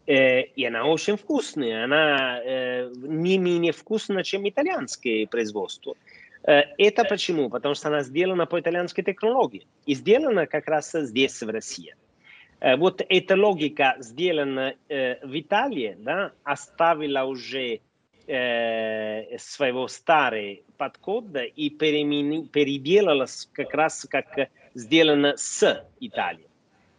э, 0.07 0.41
и 0.41 0.65
она 0.65 0.85
очень 0.85 1.17
вкусная, 1.17 1.83
она 1.83 2.41
э, 2.43 2.91
не 2.95 3.37
менее 3.37 3.73
вкусная, 3.73 4.23
чем 4.23 4.49
итальянское 4.49 5.27
производство. 5.27 5.95
Э, 6.43 6.63
это 6.77 7.03
почему? 7.03 7.49
Потому 7.49 7.75
что 7.75 7.89
она 7.89 8.01
сделана 8.01 8.45
по 8.45 8.59
итальянской 8.59 9.03
технологии 9.03 9.67
и 9.85 9.93
сделана 9.93 10.47
как 10.47 10.67
раз 10.67 10.91
здесь, 10.93 11.41
в 11.43 11.49
России. 11.49 11.93
Э, 12.63 12.77
вот 12.77 13.01
эта 13.09 13.35
логика 13.35 13.95
сделана 13.99 14.73
э, 14.87 15.25
в 15.25 15.37
Италии, 15.37 15.97
да, 15.99 16.31
оставила 16.43 17.25
уже 17.25 17.81
э, 18.25 19.37
своего 19.37 19.87
старый 19.89 20.63
подход 20.77 21.25
и 21.55 21.69
переделалась 21.69 23.49
как 23.51 23.73
раз 23.73 24.07
как 24.09 24.49
сделано 24.73 25.35
с 25.35 25.85
Италией. 25.99 26.47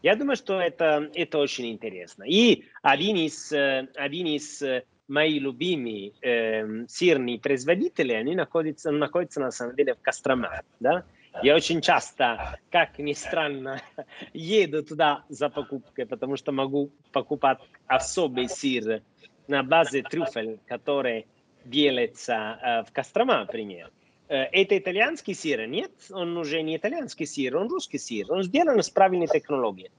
Я 0.03 0.17
думаю, 0.17 0.37
что 0.37 0.61
это, 0.61 1.11
это 1.15 1.39
очень 1.39 1.73
интересно. 1.73 2.25
И 2.25 2.65
один 2.83 3.17
из, 3.17 3.51
один 3.51 4.27
из 4.27 4.63
моих 5.09 5.41
любимых 5.41 6.13
э, 6.21 6.87
сырных 6.89 7.41
производителей, 7.41 8.19
они 8.19 8.35
находятся, 8.35 8.91
находятся 8.91 9.41
на 9.41 9.51
самом 9.51 9.77
деле 9.77 9.95
в 9.95 10.03
Костроме. 10.03 10.63
Да? 10.81 11.05
Я 11.43 11.57
очень 11.57 11.81
часто, 11.81 12.59
как 12.71 12.99
ни 12.99 13.13
странно, 13.13 13.83
еду 14.33 14.83
туда 14.83 15.25
за 15.29 15.49
покупкой, 15.49 16.07
потому 16.07 16.37
что 16.37 16.53
могу 16.53 16.91
покупать 17.13 17.59
особый 17.87 18.49
сыр 18.49 19.03
на 19.49 19.63
базе 19.63 20.03
трюфель, 20.03 20.59
который 20.67 21.27
делается 21.65 22.59
э, 22.63 22.83
в 22.85 22.93
Кострома, 22.93 23.41
например. 23.41 23.91
Э, 24.29 24.45
это 24.53 24.79
итальянский 24.79 25.35
сыр? 25.35 25.67
Нет, 25.67 25.93
он 26.11 26.37
уже 26.37 26.63
не 26.63 26.77
итальянский 26.77 27.27
сыр, 27.27 27.57
он 27.57 27.69
русский 27.69 27.99
сыр. 27.99 28.31
Он 28.33 28.43
сделан 28.43 28.83
с 28.83 28.91
правильной 28.91 29.27
технологией. 29.27 29.91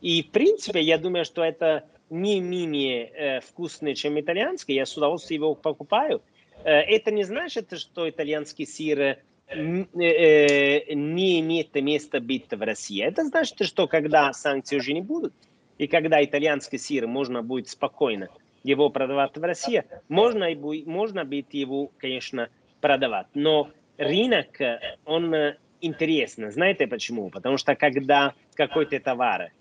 И, 0.00 0.22
в 0.22 0.30
принципе, 0.30 0.80
я 0.80 0.98
думаю, 0.98 1.24
что 1.24 1.44
это 1.44 1.84
не 2.08 2.40
менее 2.40 3.06
э, 3.06 3.40
вкусный, 3.40 3.94
чем 3.94 4.18
итальянский. 4.18 4.74
Я 4.74 4.86
с 4.86 4.96
удовольствием 4.96 5.42
его 5.42 5.54
покупаю. 5.54 6.22
Э, 6.64 6.80
это 6.80 7.10
не 7.10 7.24
значит, 7.24 7.78
что 7.78 8.08
итальянский 8.08 8.66
сыр 8.66 9.18
не 9.54 11.40
имеет 11.40 11.74
места 11.74 12.20
быть 12.20 12.50
в 12.50 12.62
России. 12.62 13.02
Это 13.02 13.24
значит, 13.24 13.66
что 13.66 13.86
когда 13.86 14.32
санкции 14.32 14.76
уже 14.76 14.92
не 14.92 15.00
будут, 15.00 15.34
и 15.78 15.86
когда 15.86 16.22
итальянский 16.22 16.78
сыр 16.78 17.06
можно 17.06 17.42
будет 17.42 17.68
спокойно 17.68 18.28
его 18.62 18.90
продавать 18.90 19.36
в 19.36 19.42
России, 19.42 19.84
можно, 20.08 20.52
и 20.52 20.84
можно 20.84 21.24
будет 21.24 21.54
его, 21.54 21.90
конечно, 21.98 22.48
продавать. 22.80 23.26
Но 23.34 23.70
рынок, 23.96 24.58
он 25.04 25.34
интересный. 25.80 26.50
Знаете 26.50 26.86
почему? 26.86 27.30
Потому 27.30 27.56
что 27.56 27.74
когда 27.74 28.34
какой-то 28.54 29.00
товар 29.00 29.52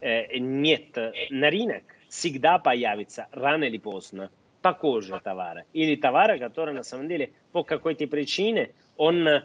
э, 0.00 0.38
нет 0.38 0.96
на 1.30 1.50
рынок, 1.50 1.84
всегда 2.08 2.58
появится 2.58 3.28
рано 3.32 3.64
или 3.64 3.78
поздно 3.78 4.30
похожие 4.62 5.20
товары. 5.20 5.64
Или 5.72 5.96
товары, 5.96 6.38
которые 6.38 6.74
на 6.74 6.82
самом 6.82 7.08
деле 7.08 7.30
по 7.52 7.62
какой-то 7.64 8.06
причине 8.06 8.70
он, 8.96 9.26
э, 9.26 9.42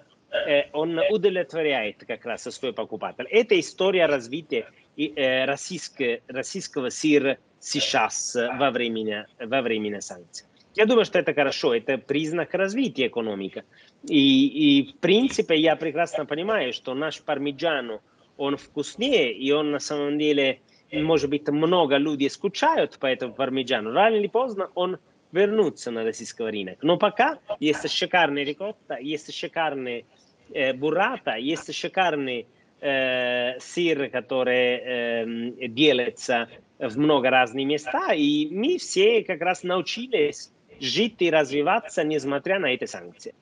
он 0.73 0.99
удовлетворяет 1.09 2.03
как 2.05 2.25
раз 2.25 2.43
свой 2.43 2.73
покупатель. 2.73 3.27
Это 3.29 3.59
история 3.59 4.05
развития 4.05 4.67
э, 4.97 5.45
российского, 5.45 6.19
российского 6.27 6.89
сыра 6.89 7.37
сейчас 7.59 8.35
во 8.35 8.71
времени, 8.71 9.25
во 9.39 9.61
времени 9.61 9.99
санкций. 9.99 10.45
Я 10.75 10.85
думаю, 10.87 11.05
что 11.05 11.19
это 11.19 11.33
хорошо, 11.33 11.75
это 11.75 11.97
признак 11.97 12.53
развития 12.53 13.07
экономики. 13.07 13.63
И, 14.03 14.79
и 14.79 14.91
в 14.91 14.95
принципе 14.97 15.55
я 15.55 15.75
прекрасно 15.75 16.25
понимаю, 16.25 16.73
что 16.73 16.95
наш 16.95 17.21
пармиджану, 17.21 18.01
он 18.37 18.57
вкуснее, 18.57 19.31
и 19.33 19.51
он 19.51 19.71
на 19.71 19.79
самом 19.79 20.17
деле, 20.17 20.61
может 21.01 21.29
быть, 21.29 21.47
много 21.47 21.97
людей 21.97 22.29
скучают 22.29 22.97
по 22.99 23.07
этому 23.07 23.33
пармиджану. 23.33 23.91
Рано 23.91 24.15
или 24.15 24.27
поздно 24.27 24.69
он 24.75 24.97
вернутся 25.31 25.91
на 25.91 26.03
российский 26.03 26.43
рынок. 26.43 26.77
Но 26.83 26.97
пока 26.97 27.39
есть 27.59 27.89
шикарный 27.89 28.43
рикотта, 28.43 28.97
есть 28.99 29.33
шикарный 29.33 30.05
э, 30.53 30.73
буррата, 30.73 31.35
есть 31.35 31.73
шикарный 31.73 32.45
э, 32.79 33.59
сыр, 33.59 34.09
который 34.09 34.75
э, 34.75 35.67
делается 35.67 36.49
в 36.77 36.97
много 36.99 37.29
разных 37.29 37.65
местах, 37.65 38.13
и 38.15 38.49
мы 38.51 38.77
все 38.77 39.23
как 39.23 39.41
раз 39.41 39.63
научились 39.63 40.51
жить 40.79 41.15
и 41.19 41.31
развиваться, 41.31 42.03
несмотря 42.03 42.59
на 42.59 42.67
эти 42.67 42.85
санкции. 42.85 43.33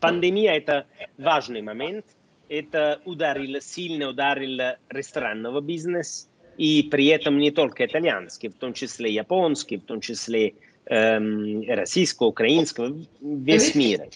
Пандемия– 0.00 0.54
это 0.56 0.86
важный 1.16 1.62
момент, 1.62 2.04
это 2.48 3.00
ударил, 3.04 3.60
сильно 3.60 4.08
ударил 4.08 4.76
ресторанный 4.90 5.60
бизнес, 5.62 6.28
и 6.56 6.82
при 6.82 7.06
этом 7.06 7.38
не 7.38 7.50
только 7.50 7.86
итальянский, 7.86 8.48
в 8.48 8.54
том 8.54 8.72
числе 8.72 9.12
японский, 9.12 9.76
в 9.76 9.84
том 9.84 10.00
числе 10.00 10.54
эм, 10.86 11.62
российского, 11.68 12.28
украинского, 12.28 12.96
весь 13.20 13.74
мир. 13.74 14.08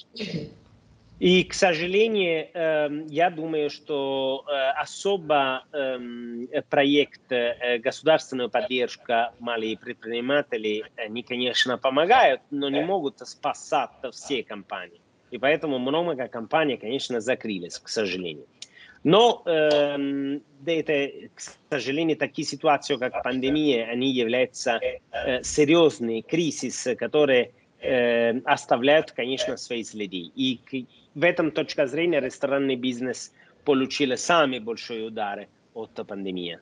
И, 1.18 1.44
к 1.44 1.52
сожалению, 1.52 2.49
эм, 2.54 3.06
я 3.09 3.28
думаю, 3.28 3.68
что 3.68 4.42
э, 4.49 4.52
особо 4.80 5.66
эм, 5.70 6.49
проект 6.70 7.30
э, 7.30 7.76
государственная 7.78 8.49
поддержка 8.49 9.35
малых 9.38 9.80
предпринимателей, 9.80 10.82
они, 10.97 11.23
конечно, 11.23 11.76
помогают, 11.76 12.40
но 12.50 12.70
не 12.70 12.80
могут 12.80 13.18
спасать 13.18 13.90
все 14.12 14.42
компании. 14.42 15.02
И 15.30 15.37
поэтому 15.37 15.78
много 15.78 16.26
компаний, 16.28 16.78
конечно, 16.78 17.20
закрылись, 17.20 17.78
к 17.78 17.88
сожалению. 17.88 18.47
Но 19.02 19.42
э, 19.47 20.40
это, 20.66 21.28
к 21.35 21.40
сожалению, 21.71 22.16
такие 22.16 22.47
ситуации, 22.47 22.97
как 22.97 23.23
пандемия, 23.23 23.87
они 23.87 24.11
являются 24.11 24.78
э, 24.83 25.42
серьезные 25.42 26.23
кризисы, 26.23 26.95
которые 26.95 27.52
э, 27.80 28.38
оставляют, 28.40 29.12
конечно, 29.12 29.57
свои 29.57 29.85
следы. 29.85 30.30
И 30.35 30.61
в 31.14 31.25
этом 31.25 31.50
точка 31.50 31.87
зрения 31.87 32.21
ресторанный 32.21 32.76
бизнес 32.76 33.33
получил 33.64 34.16
самые 34.16 34.61
большие 34.61 35.07
удары 35.07 35.49
от 35.75 35.92
пандемии. 36.07 36.59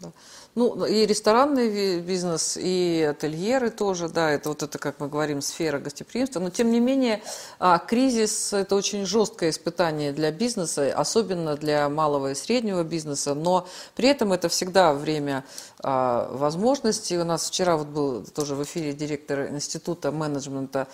Да. 0.00 0.12
Ну, 0.54 0.86
и 0.86 1.06
ресторанный 1.06 2.00
бизнес, 2.00 2.56
и 2.56 3.06
ательеры 3.10 3.70
тоже, 3.70 4.08
да, 4.08 4.30
это 4.30 4.48
вот 4.48 4.62
это, 4.62 4.78
как 4.78 4.98
мы 4.98 5.08
говорим, 5.08 5.40
сфера 5.40 5.78
гостеприимства. 5.78 6.40
Но, 6.40 6.50
тем 6.50 6.70
не 6.70 6.80
менее, 6.80 7.22
а, 7.58 7.78
кризис– 7.78 8.52
это 8.52 8.74
очень 8.74 9.06
жесткое 9.06 9.50
испытание 9.50 10.12
для 10.12 10.30
бизнеса, 10.30 10.92
особенно 10.94 11.56
для 11.56 11.88
малого 11.88 12.32
и 12.32 12.34
среднего 12.34 12.82
бизнеса, 12.82 13.34
но 13.34 13.68
при 13.94 14.08
этом 14.08 14.32
это 14.32 14.48
всегда 14.48 14.92
время 14.94 15.44
а, 15.80 16.28
возможностей. 16.32 17.18
У 17.18 17.24
нас 17.24 17.48
вчера 17.48 17.76
вот 17.76 17.88
был 17.88 18.24
тоже 18.24 18.54
в 18.54 18.62
эфире 18.64 18.92
директор 18.92 19.48
Института 19.48 20.10
менеджмента 20.12 20.88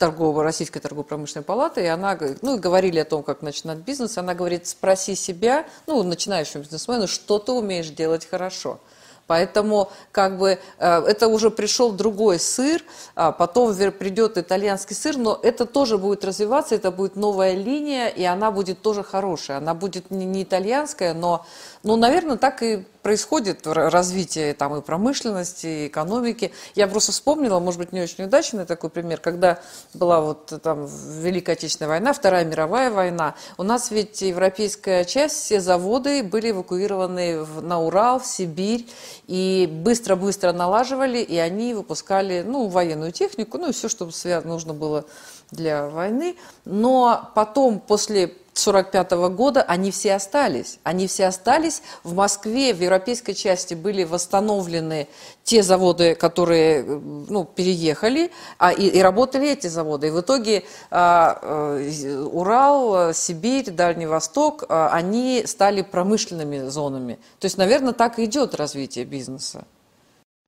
торговой, 0.00 0.42
Российской 0.42 0.80
торгово-промышленной 0.80 1.44
палаты, 1.44 1.82
и 1.82 1.86
она, 1.86 2.18
ну, 2.40 2.58
говорили 2.58 2.98
о 3.00 3.04
том, 3.04 3.22
как 3.22 3.42
начинать 3.42 3.78
бизнес, 3.78 4.16
она 4.16 4.34
говорит, 4.34 4.66
спроси 4.66 5.14
себя, 5.14 5.66
ну, 5.86 6.02
начинающему 6.02 6.62
бизнесмену, 6.62 7.06
что 7.06 7.38
ты 7.38 7.52
умеешь 7.52 7.90
делать 7.90 8.26
хорошо. 8.26 8.80
Поэтому 9.26 9.90
как 10.10 10.38
бы 10.38 10.58
э, 10.78 11.02
это 11.06 11.28
уже 11.28 11.50
пришел 11.50 11.92
другой 11.92 12.40
сыр, 12.40 12.82
а 13.14 13.30
потом 13.30 13.72
придет 13.76 14.38
итальянский 14.38 14.96
сыр, 14.96 15.16
но 15.18 15.38
это 15.40 15.66
тоже 15.66 15.98
будет 15.98 16.24
развиваться, 16.24 16.74
это 16.74 16.90
будет 16.90 17.14
новая 17.14 17.54
линия, 17.54 18.08
и 18.08 18.24
она 18.24 18.50
будет 18.50 18.82
тоже 18.82 19.04
хорошая. 19.04 19.58
Она 19.58 19.74
будет 19.74 20.10
не, 20.10 20.42
итальянская, 20.42 21.14
но, 21.14 21.44
ну, 21.84 21.94
наверное, 21.94 22.38
так 22.38 22.62
и 22.62 22.84
происходит 23.02 23.66
развитие 23.66 24.54
там 24.54 24.76
и 24.76 24.82
промышленности, 24.82 25.66
и 25.66 25.86
экономики. 25.88 26.52
Я 26.74 26.86
просто 26.88 27.12
вспомнила, 27.12 27.58
может 27.58 27.78
быть, 27.78 27.92
не 27.92 28.00
очень 28.00 28.24
удачный 28.24 28.66
такой 28.66 28.90
пример, 28.90 29.20
когда 29.20 29.60
была 29.94 30.20
вот 30.20 30.52
там 30.62 30.86
Великая 30.86 31.52
Отечественная 31.52 31.88
война, 31.88 32.12
Вторая 32.12 32.44
мировая 32.44 32.90
война. 32.90 33.34
У 33.58 33.62
нас 33.62 33.90
ведь 33.90 34.20
европейская 34.22 35.04
часть, 35.04 35.36
все 35.36 35.60
заводы 35.60 36.22
были 36.22 36.50
эвакуированы 36.50 37.44
на 37.44 37.80
Урал, 37.80 38.20
в 38.20 38.26
Сибирь, 38.26 38.86
и 39.26 39.68
быстро-быстро 39.70 40.52
налаживали, 40.52 41.18
и 41.18 41.36
они 41.36 41.74
выпускали, 41.74 42.44
ну, 42.46 42.68
военную 42.68 43.12
технику, 43.12 43.58
ну, 43.58 43.70
и 43.70 43.72
все, 43.72 43.88
что 43.88 44.08
нужно 44.44 44.74
было 44.74 45.04
для 45.50 45.88
войны. 45.88 46.36
Но 46.64 47.30
потом, 47.34 47.80
после 47.80 48.32
1945 48.52 49.12
года 49.34 49.62
они 49.62 49.90
все 49.90 50.14
остались. 50.14 50.78
Они 50.82 51.06
все 51.06 51.26
остались. 51.26 51.82
В 52.02 52.14
Москве, 52.14 52.74
в 52.74 52.82
европейской 52.82 53.32
части 53.32 53.74
были 53.74 54.04
восстановлены 54.04 55.08
те 55.44 55.62
заводы, 55.62 56.14
которые 56.14 56.82
ну, 56.84 57.44
переехали, 57.44 58.30
а, 58.58 58.72
и, 58.72 58.86
и 58.88 59.00
работали 59.00 59.48
эти 59.50 59.68
заводы. 59.68 60.08
И 60.08 60.10
в 60.10 60.20
итоге 60.20 60.64
а, 60.90 61.38
а, 61.42 62.28
Урал, 62.32 63.14
Сибирь, 63.14 63.70
Дальний 63.70 64.06
Восток, 64.06 64.64
а, 64.68 64.90
они 64.92 65.42
стали 65.46 65.82
промышленными 65.82 66.68
зонами. 66.68 67.18
То 67.38 67.46
есть, 67.46 67.58
наверное, 67.58 67.92
так 67.92 68.18
и 68.18 68.24
идет 68.24 68.54
развитие 68.54 69.04
бизнеса. 69.04 69.64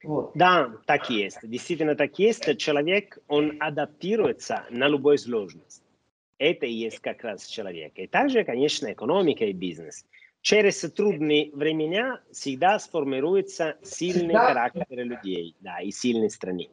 Вот. 0.04 0.32
Да, 0.34 0.70
так 0.86 1.10
есть. 1.10 1.38
Действительно 1.42 1.94
так 1.94 2.18
есть. 2.18 2.58
Человек, 2.58 3.18
он 3.28 3.56
адаптируется 3.60 4.64
на 4.70 4.88
любую 4.88 5.18
сложность. 5.18 5.81
Это 6.42 6.66
и 6.66 6.72
есть 6.72 6.98
как 6.98 7.22
раз 7.22 7.46
человек. 7.46 7.92
И 7.94 8.08
также, 8.08 8.42
конечно, 8.42 8.92
экономика 8.92 9.44
и 9.44 9.52
бизнес. 9.52 10.04
Через 10.40 10.80
трудные 10.80 11.52
времена 11.54 12.18
всегда 12.32 12.80
сформируется 12.80 13.76
сильный 13.84 14.34
да. 14.34 14.48
характер 14.48 15.04
людей 15.04 15.54
да, 15.60 15.78
и 15.80 15.92
сильной 15.92 16.30
страны. 16.30 16.68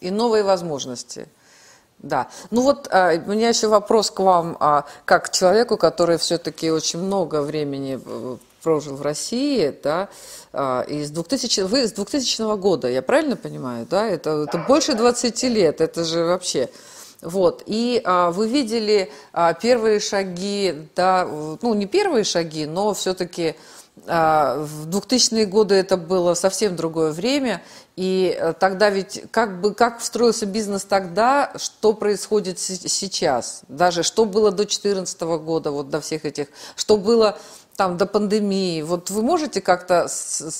И 0.00 0.10
новые 0.10 0.42
возможности. 0.42 1.28
Да. 2.00 2.28
Ну 2.50 2.62
вот 2.62 2.88
а, 2.90 3.12
у 3.14 3.30
меня 3.30 3.50
еще 3.50 3.68
вопрос 3.68 4.10
к 4.10 4.18
вам, 4.18 4.56
а, 4.58 4.84
как 5.04 5.26
к 5.26 5.30
человеку, 5.30 5.76
который 5.76 6.18
все-таки 6.18 6.72
очень 6.72 6.98
много 6.98 7.40
времени 7.40 8.00
э, 8.04 8.36
прожил 8.64 8.96
в 8.96 9.02
России, 9.02 9.72
да, 9.80 10.08
а, 10.52 10.82
из 10.88 11.12
2000, 11.12 11.60
вы 11.60 11.86
с 11.86 11.92
2000 11.92 12.56
года, 12.56 12.88
я 12.88 13.00
правильно 13.00 13.36
понимаю, 13.36 13.86
да, 13.88 14.08
это, 14.08 14.44
это 14.48 14.58
больше 14.58 14.96
20 14.96 15.44
лет, 15.44 15.80
это 15.80 16.02
же 16.02 16.24
вообще... 16.24 16.68
Вот. 17.24 17.62
И 17.66 18.00
а, 18.04 18.30
вы 18.30 18.48
видели 18.48 19.10
а, 19.32 19.54
первые 19.54 19.98
шаги, 19.98 20.88
да, 20.94 21.26
ну 21.62 21.74
не 21.74 21.86
первые 21.86 22.24
шаги, 22.24 22.66
но 22.66 22.92
все-таки 22.94 23.56
а, 24.06 24.58
в 24.58 24.88
2000-е 24.88 25.46
годы 25.46 25.74
это 25.74 25.96
было 25.96 26.34
совсем 26.34 26.76
другое 26.76 27.12
время, 27.12 27.62
и 27.96 28.36
э, 28.36 28.52
тогда 28.58 28.90
ведь 28.90 29.22
как 29.30 29.60
бы 29.60 29.72
как 29.72 30.00
встроился 30.00 30.46
бизнес 30.46 30.84
тогда, 30.84 31.52
что 31.56 31.92
происходит 31.92 32.58
сейчас, 32.58 33.62
даже 33.68 34.02
что 34.02 34.24
было 34.24 34.50
до 34.50 34.64
2014 34.64 35.20
года, 35.22 35.70
вот 35.70 35.90
до 35.90 36.00
всех 36.00 36.24
этих, 36.24 36.48
что 36.74 36.96
было 36.96 37.38
там 37.76 37.96
до 37.96 38.06
пандемии. 38.06 38.82
Вот 38.82 39.10
вы 39.10 39.22
можете 39.22 39.60
как-то 39.60 40.08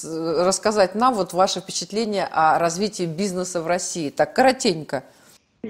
рассказать 0.05 0.95
нам 0.95 1.15
вот 1.15 1.33
ваше 1.33 1.61
впечатление 1.61 2.29
о 2.31 2.59
развитии 2.59 3.05
бизнеса 3.05 3.61
в 3.61 3.67
России, 3.67 4.11
так 4.11 4.33
коротенько? 4.33 5.03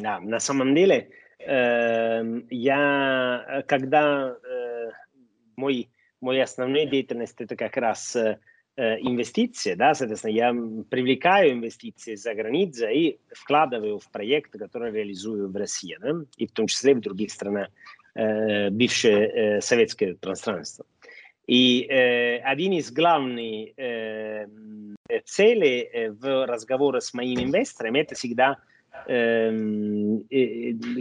Да, 0.00 0.20
на 0.20 0.40
самом 0.40 0.74
деле, 0.74 1.10
э, 1.38 2.22
я, 2.50 3.64
когда 3.66 4.36
э, 4.42 4.90
мой, 5.56 5.88
мой 6.20 6.42
основная 6.42 6.86
деятельность 6.86 7.40
это 7.40 7.56
как 7.56 7.76
раз 7.76 8.16
э, 8.16 8.38
инвестиции, 8.76 9.74
да, 9.74 9.94
соответственно, 9.94 10.32
я 10.32 10.54
привлекаю 10.90 11.52
инвестиции 11.52 12.14
за 12.16 12.34
границей 12.34 12.96
и 12.96 13.20
вкладываю 13.32 13.98
в 13.98 14.10
проект, 14.10 14.52
который 14.52 14.92
реализую 14.92 15.50
в 15.50 15.56
России, 15.56 15.96
да, 16.00 16.12
и 16.36 16.46
в 16.46 16.52
том 16.52 16.66
числе 16.66 16.94
в 16.94 17.00
других 17.00 17.30
странах 17.30 17.68
э, 18.14 18.70
бывшее 18.70 19.28
э, 19.28 19.60
советское 19.60 20.14
пространство. 20.14 20.86
И 21.46 21.82
э, 21.82 22.38
один 22.38 22.72
из 22.72 22.90
главных 22.90 23.70
э, 23.76 24.46
целей 25.26 26.08
в 26.08 26.46
разговоре 26.46 27.02
с 27.02 27.12
моими 27.12 27.42
инвесторами 27.42 27.98
это 28.00 28.14
всегда 28.14 28.56
Эм, 28.56 28.64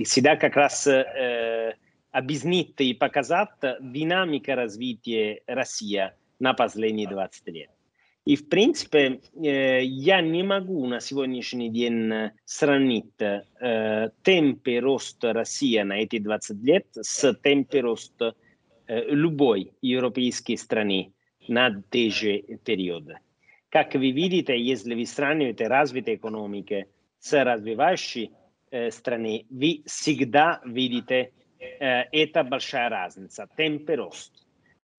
всегда 0.03 0.35
как 0.35 0.55
раз 0.55 0.87
э, 0.87 1.75
объяснить 2.11 2.79
и 2.79 2.93
показать 2.93 3.49
динамика 3.79 4.55
развития 4.55 5.41
России 5.47 6.11
на 6.39 6.53
последние 6.53 7.07
20 7.07 7.47
лет. 7.49 7.69
И, 8.25 8.35
в 8.35 8.47
принципе, 8.47 9.19
э, 9.35 9.83
я 9.83 10.21
не 10.21 10.43
могу 10.43 10.85
на 10.87 10.99
сегодняшний 10.99 11.69
день 11.69 12.31
сравнить 12.45 13.19
э, 13.19 14.09
темпы 14.21 14.79
роста 14.79 15.33
России 15.33 15.79
на 15.79 15.99
эти 15.99 16.19
20 16.19 16.63
лет 16.63 16.87
с 16.93 17.33
темпами 17.35 17.81
роста 17.81 18.35
любой 18.87 19.71
европейской 19.81 20.57
страны 20.57 21.13
на 21.47 21.81
те 21.89 22.09
же 22.09 22.39
периоды. 22.65 23.17
Как 23.69 23.95
вы 23.95 24.11
видите, 24.11 24.59
если 24.59 24.93
вы 24.93 25.05
сравниваете 25.05 25.67
развитые 25.67 26.17
экономики 26.17 26.87
с 27.23 27.43
развивающей 27.43 28.31
э, 28.69 28.91
страной, 28.91 29.45
вы 29.49 29.81
всегда 29.85 30.59
видите, 30.65 31.31
э, 31.57 32.03
это 32.11 32.43
большая 32.43 32.89
разница, 32.89 33.47
темпы 33.55 33.95
роста. 33.95 34.41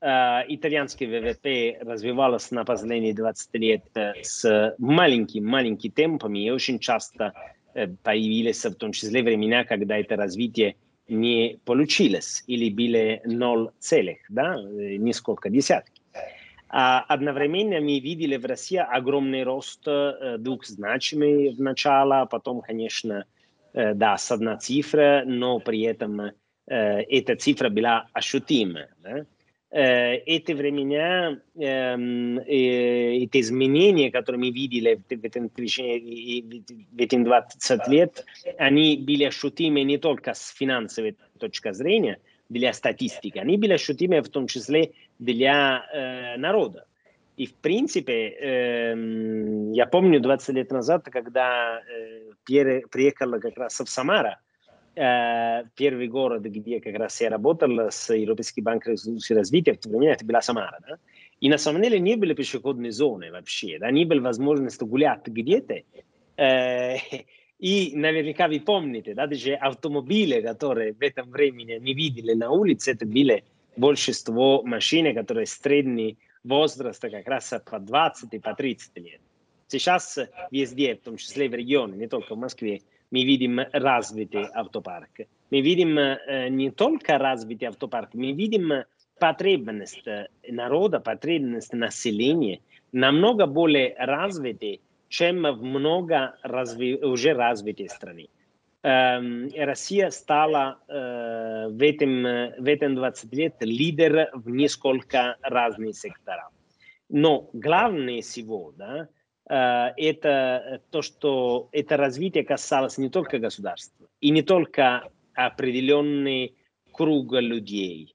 Э, 0.01 0.41
итальянский 0.49 1.07
ВВП 1.07 1.79
развивался 1.83 2.55
на 2.55 2.65
последние 2.65 3.13
20 3.13 3.55
лет 3.57 3.85
с 4.23 4.75
маленькими-маленькими 4.79 5.91
темпами 5.91 6.47
и 6.47 6.51
очень 6.51 6.79
часто 6.79 7.35
появились 8.03 8.65
в 8.65 8.75
том 8.75 8.93
числе 8.93 9.23
времена, 9.23 9.65
когда 9.65 9.99
это 9.99 10.17
развитие 10.17 10.77
не 11.09 11.59
получилось 11.67 12.43
или 12.47 12.71
были 12.71 13.21
ноль 13.27 13.71
целых, 13.81 14.19
да, 14.31 14.57
несколько 14.63 15.51
десятки. 15.51 16.01
А 16.77 17.05
одновременно 17.07 17.81
мы 17.81 18.01
видели 18.01 18.37
в 18.37 18.45
России 18.47 18.79
огромный 18.79 19.45
рост 19.45 19.85
двухзначный 19.85 21.55
в 21.55 21.61
начало, 21.61 22.23
а 22.23 22.27
потом, 22.27 22.63
конечно, 22.63 23.27
да, 23.73 24.19
с 24.19 24.33
одна 24.33 24.57
цифра, 24.57 25.23
но 25.25 25.61
при 25.61 25.83
этом 25.83 26.33
эта 26.67 27.37
цифра 27.37 27.69
была 27.69 28.09
ощутима. 28.13 28.89
Да? 29.05 29.25
эти 29.75 30.53
времена, 30.53 31.39
эти 31.57 33.41
изменения, 33.41 34.11
которые 34.13 34.41
мы 34.41 34.51
видели 34.51 35.01
в 35.09 35.13
эти 36.99 37.17
20 37.17 37.89
лет, 37.89 38.25
они 38.59 38.97
были 38.97 39.25
ощутимы 39.25 39.83
не 39.83 39.99
только 39.99 40.35
с 40.35 40.49
финансовой 40.51 41.17
точки 41.39 41.73
зрения, 41.73 42.19
для 42.51 42.73
статистики, 42.75 43.39
они 43.39 43.57
были 43.57 43.73
ощутимы 43.73 44.21
в 44.21 44.29
том 44.29 44.47
числе 44.47 44.93
для 45.19 45.85
э, 45.93 46.37
народа. 46.39 46.87
И, 47.37 47.47
в 47.47 47.55
принципе, 47.55 48.29
э, 48.29 48.95
я 49.73 49.87
помню 49.87 50.21
20 50.21 50.55
лет 50.55 50.71
назад, 50.71 51.05
когда 51.11 51.81
э, 51.81 52.33
приехал 52.45 53.41
как 53.41 53.57
раз 53.57 53.81
в 53.81 53.89
Самара, 53.89 54.39
э, 54.95 55.65
первый 55.75 56.07
город, 56.09 56.43
где 56.43 56.81
как 56.81 56.95
раз 56.95 57.21
я 57.21 57.31
работал 57.31 57.91
с 57.91 58.15
Европейским 58.15 58.63
банком 58.63 58.95
развития, 59.31 59.73
в 59.73 59.79
то 59.79 59.89
время 59.89 60.13
это 60.13 60.25
была 60.25 60.41
Самара, 60.43 60.79
да? 60.89 60.99
И 61.41 61.49
на 61.49 61.59
самом 61.59 61.83
деле 61.83 61.99
не 61.99 62.17
были 62.17 62.35
пешеходные 62.35 62.93
зоны 62.93 63.31
вообще, 63.31 63.79
да? 63.79 63.91
не 63.91 64.05
было 64.05 64.21
возможности 64.21 64.85
гулять 64.85 65.27
где-то. 65.27 65.83
Э, 66.37 66.97
и 67.59 67.93
наверняка 67.97 68.49
вы 68.49 68.61
помните, 68.61 69.15
да, 69.15 69.27
даже 69.27 69.55
автомобили, 69.55 70.41
которые 70.41 70.93
в 70.93 71.03
этом 71.03 71.31
времени 71.31 71.79
не 71.81 71.95
видели 71.95 72.35
на 72.35 72.51
улице, 72.51 72.93
это 72.93 73.07
были 73.07 73.45
большинство 73.77 74.63
машин, 74.63 75.15
которые 75.15 75.47
средний 75.47 76.19
возраст 76.43 77.01
как 77.01 77.27
раз 77.27 77.53
по 77.71 77.79
20 77.79 78.35
и 78.35 78.39
по 78.39 78.55
30 78.55 78.97
лет. 78.99 79.21
Сейчас 79.69 80.19
везде, 80.51 80.95
в 80.95 81.01
том 81.01 81.17
числе 81.17 81.49
в 81.49 81.55
регионе, 81.55 81.97
не 81.97 82.07
только 82.07 82.35
в 82.35 82.39
Москве, 82.39 82.83
мы 83.11 83.25
видим 83.25 83.61
развитый 83.73 84.45
автопарк. 84.53 85.21
Мы 85.51 85.61
видим 85.61 85.99
э, 85.99 86.49
не 86.49 86.71
только 86.71 87.19
развитый 87.19 87.69
автопарк, 87.69 88.11
мы 88.15 88.33
видим 88.33 88.85
потребность 89.19 90.05
народа, 90.49 91.01
потребность 91.01 91.73
населения 91.73 92.61
намного 92.93 93.47
более 93.47 93.95
развитой, 93.99 94.81
чем 95.09 95.43
в 95.43 95.63
много 95.63 96.37
разви... 96.43 96.97
уже 96.97 97.33
развитой 97.35 97.89
стране. 97.89 98.29
Эм, 98.85 99.49
Россия 99.57 100.11
стала 100.11 100.79
э, 100.87 101.69
в, 101.69 101.83
этом, 101.83 102.23
в 102.63 102.69
этом 102.69 102.95
20 102.95 103.33
лет 103.35 103.57
лидер 103.61 104.31
в 104.35 104.49
несколько 104.51 105.37
разных 105.43 105.97
секторов. 105.97 106.53
Но 107.09 107.51
главное 107.53 108.23
всего, 108.23 108.73
да, 108.77 109.09
Э, 109.49 109.93
это 109.97 110.83
то, 110.91 111.03
что 111.03 111.69
это 111.73 111.97
развитие 111.97 112.45
касалось 112.45 112.99
не 112.99 113.11
только 113.11 113.39
государства 113.39 114.07
и 114.21 114.31
не 114.31 114.43
только 114.43 115.11
определенный 115.35 116.57
круг 116.93 117.33
людей, 117.35 118.15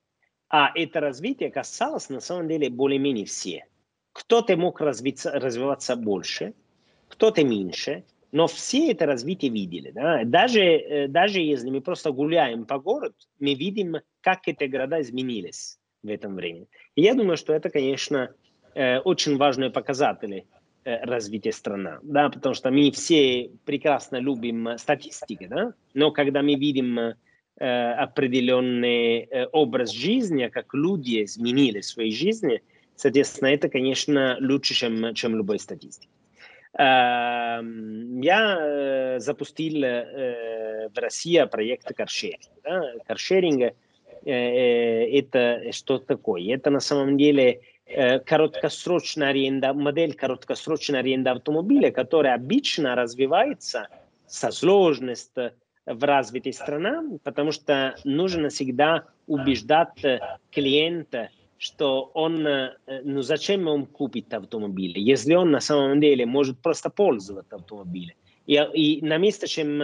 а 0.49 0.71
это 0.73 0.99
развитие 0.99 1.51
касалось 1.51 2.09
на 2.09 2.19
самом 2.19 2.47
деле 2.47 2.69
более-менее 2.69 3.25
все. 3.25 3.65
Кто-то 4.13 4.57
мог 4.57 4.81
развиться, 4.81 5.31
развиваться 5.31 5.95
больше, 5.95 6.53
кто-то 7.07 7.43
меньше, 7.43 8.03
но 8.31 8.47
все 8.47 8.91
это 8.91 9.05
развитие 9.05 9.51
видели. 9.51 9.91
Да? 9.91 10.23
Даже, 10.23 10.61
э, 10.61 11.07
даже 11.07 11.39
если 11.39 11.69
мы 11.69 11.81
просто 11.81 12.11
гуляем 12.11 12.65
по 12.65 12.79
городу, 12.79 13.15
мы 13.39 13.53
видим, 13.53 13.97
как 14.21 14.47
эти 14.47 14.65
города 14.65 15.01
изменились 15.01 15.79
в 16.03 16.09
этом 16.09 16.35
времени. 16.35 16.67
И 16.95 17.01
я 17.01 17.13
думаю, 17.13 17.37
что 17.37 17.53
это, 17.53 17.69
конечно, 17.69 18.33
э, 18.75 18.99
очень 18.99 19.37
важные 19.37 19.69
показатели 19.69 20.45
Э, 20.85 21.03
развития 21.03 21.51
страны, 21.51 21.99
да, 22.03 22.29
потому 22.29 22.55
что 22.55 22.71
мы 22.71 22.89
все 22.91 23.51
прекрасно 23.65 24.15
любим 24.15 24.69
статистики, 24.77 25.45
да, 25.45 25.73
но 25.93 26.11
когда 26.11 26.41
мы 26.41 26.55
видим 26.55 27.15
определенный 27.57 29.27
образ 29.51 29.91
жизни, 29.91 30.47
как 30.47 30.73
люди 30.73 31.25
изменили 31.25 31.81
свои 31.81 32.09
жизни, 32.09 32.61
соответственно, 32.95 33.49
это, 33.49 33.67
конечно, 33.67 34.37
лучше, 34.39 34.73
чем, 34.73 35.13
чем 35.13 35.35
любой 35.35 35.59
статистика. 35.59 36.13
Э, 36.77 37.61
я 38.21 38.57
э, 38.59 39.19
запустил 39.19 39.83
э, 39.83 40.89
в 40.93 40.97
России 40.97 41.43
проект 41.45 41.93
каршеринга. 41.95 42.49
Да? 42.63 42.81
Каршеринг 43.07 43.73
это 44.25 45.71
что 45.71 45.97
такое? 45.97 46.53
Это 46.53 46.69
на 46.69 46.81
самом 46.81 47.17
деле 47.17 47.61
Э, 47.91 48.19
короткосрочная 48.19 49.29
аренда, 49.29 49.73
модель 49.73 50.13
короткосрочной 50.13 50.99
аренды 50.99 51.31
автомобиля, 51.31 51.91
которая 51.91 52.35
обычно 52.35 52.93
развивается 52.93 53.87
со 54.27 54.51
сложностью 54.51 55.53
в 55.87 56.03
развитой 56.03 56.53
стране, 56.53 57.17
потому 57.23 57.51
что 57.51 57.95
нужно 58.03 58.49
всегда 58.49 59.05
убеждать 59.25 60.05
клиента, 60.51 61.29
что 61.59 62.09
он, 62.15 62.47
э, 62.47 62.75
ну 63.03 63.21
зачем 63.21 63.67
он 63.67 63.85
купит 63.85 64.33
автомобиль, 64.33 64.97
если 64.97 65.35
он 65.35 65.51
на 65.51 65.59
самом 65.59 66.01
деле 66.01 66.25
может 66.25 66.59
просто 66.59 66.89
пользоваться 66.89 67.57
автомобилем. 67.57 68.15
И, 68.47 68.55
и 68.55 69.05
на 69.05 69.17
место, 69.17 69.47
чем 69.47 69.81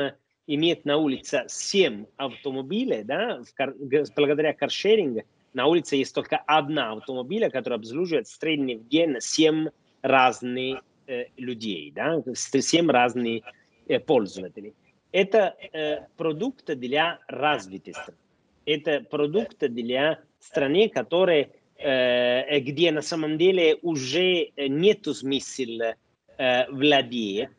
иметь 0.48 0.86
на 0.86 0.98
улице 0.98 1.46
7 1.48 2.06
автомобилей, 2.18 3.04
да, 3.04 3.42
в, 3.42 4.16
благодаря 4.16 4.54
каршерингу, 4.54 5.24
на 5.54 5.68
улице 5.68 5.96
есть 5.98 6.14
только 6.14 6.38
одна 6.38 6.94
автомобиля, 6.94 7.50
которая 7.50 7.80
обслуживает 7.80 8.28
в 8.28 8.36
среднем 8.36 8.80
в 8.80 8.88
день 8.88 9.18
7 9.20 9.68
разных 10.02 10.82
э, 11.08 11.26
людей, 11.38 11.92
да, 11.96 12.22
7 12.34 12.90
разных 12.90 13.44
э, 13.88 14.00
пользователей. 14.00 14.74
Это 15.12 15.56
э, 15.72 16.08
продукт 16.18 16.66
для 16.66 17.20
развитой 17.28 17.94
страны. 17.94 18.18
Это 18.66 19.00
продукт 19.00 19.60
для 19.60 20.20
страны, 20.40 20.90
которая, 20.90 21.44
э, 21.44 21.50
где 21.78 22.92
на 22.92 23.02
самом 23.02 23.38
деле 23.38 23.78
уже 23.82 24.52
нет 24.58 25.06
смысла 25.06 25.96
э, 26.38 26.70
владеть, 26.72 27.50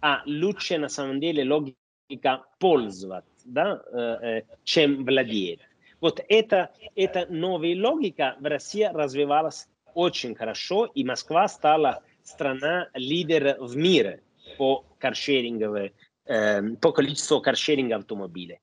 а 0.00 0.22
лучше 0.26 0.78
на 0.78 0.88
самом 0.88 1.20
деле 1.20 1.44
логика 1.44 2.44
пользоваться, 2.58 3.44
да, 3.44 3.82
э, 3.92 3.98
э 3.98 4.42
чем 4.64 5.04
владеть. 5.04 5.60
Вот 6.00 6.20
это, 6.28 6.70
эта 6.94 7.26
новая 7.30 7.74
логика 7.76 8.36
в 8.40 8.44
России 8.44 8.88
развивалась 8.92 9.68
очень 9.94 10.34
хорошо, 10.34 10.86
и 10.86 11.04
Москва 11.04 11.48
стала 11.48 12.02
страна 12.22 12.88
лидер 12.94 13.56
в 13.58 13.76
мире 13.76 14.22
по 14.58 14.84
каршеринговой, 14.98 15.92
э, 16.26 16.62
по 16.80 16.92
количеству 16.92 17.40
каршеринга 17.40 17.96
автомобилей. 17.96 18.58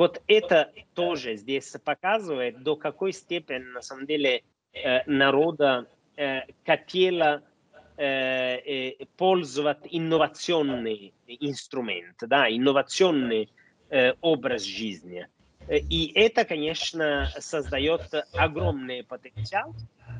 Вот 0.00 0.22
это 0.28 0.72
тоже 0.94 1.36
здесь 1.36 1.76
показывает, 1.84 2.62
до 2.62 2.74
какой 2.74 3.12
степени 3.12 3.64
на 3.64 3.82
самом 3.82 4.06
деле 4.06 4.44
э, 4.72 5.04
народа 5.04 5.88
хотела 6.64 7.42
э, 7.98 8.06
э, 8.06 9.04
пользоваться 9.18 9.86
инновационный 9.90 11.12
инструмент, 11.26 12.16
да, 12.22 12.48
инновационный 12.48 13.50
образ 14.22 14.62
жизни. 14.62 15.28
И 15.68 16.12
это, 16.14 16.46
конечно, 16.46 17.30
создает 17.38 18.08
огромный 18.32 19.04
потенциал, 19.04 19.74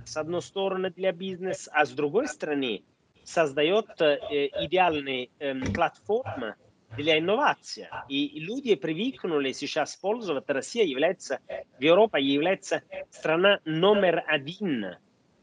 с 0.04 0.14
одной 0.14 0.42
стороны, 0.42 0.90
для 0.90 1.12
бизнеса, 1.12 1.70
а 1.72 1.86
с 1.86 1.90
другой 1.92 2.28
стороны, 2.28 2.82
создает 3.24 3.86
идеальную 3.98 5.30
платформу 5.72 6.54
для 6.96 7.18
инновации. 7.18 7.88
И 8.08 8.40
люди 8.40 8.74
привыкнули 8.74 9.52
сейчас 9.52 9.96
пользоваться. 9.96 10.52
Россия 10.52 10.84
является, 10.84 11.40
Европа 11.78 12.16
является 12.16 12.82
страна 13.10 13.60
номер 13.64 14.24
один 14.26 14.96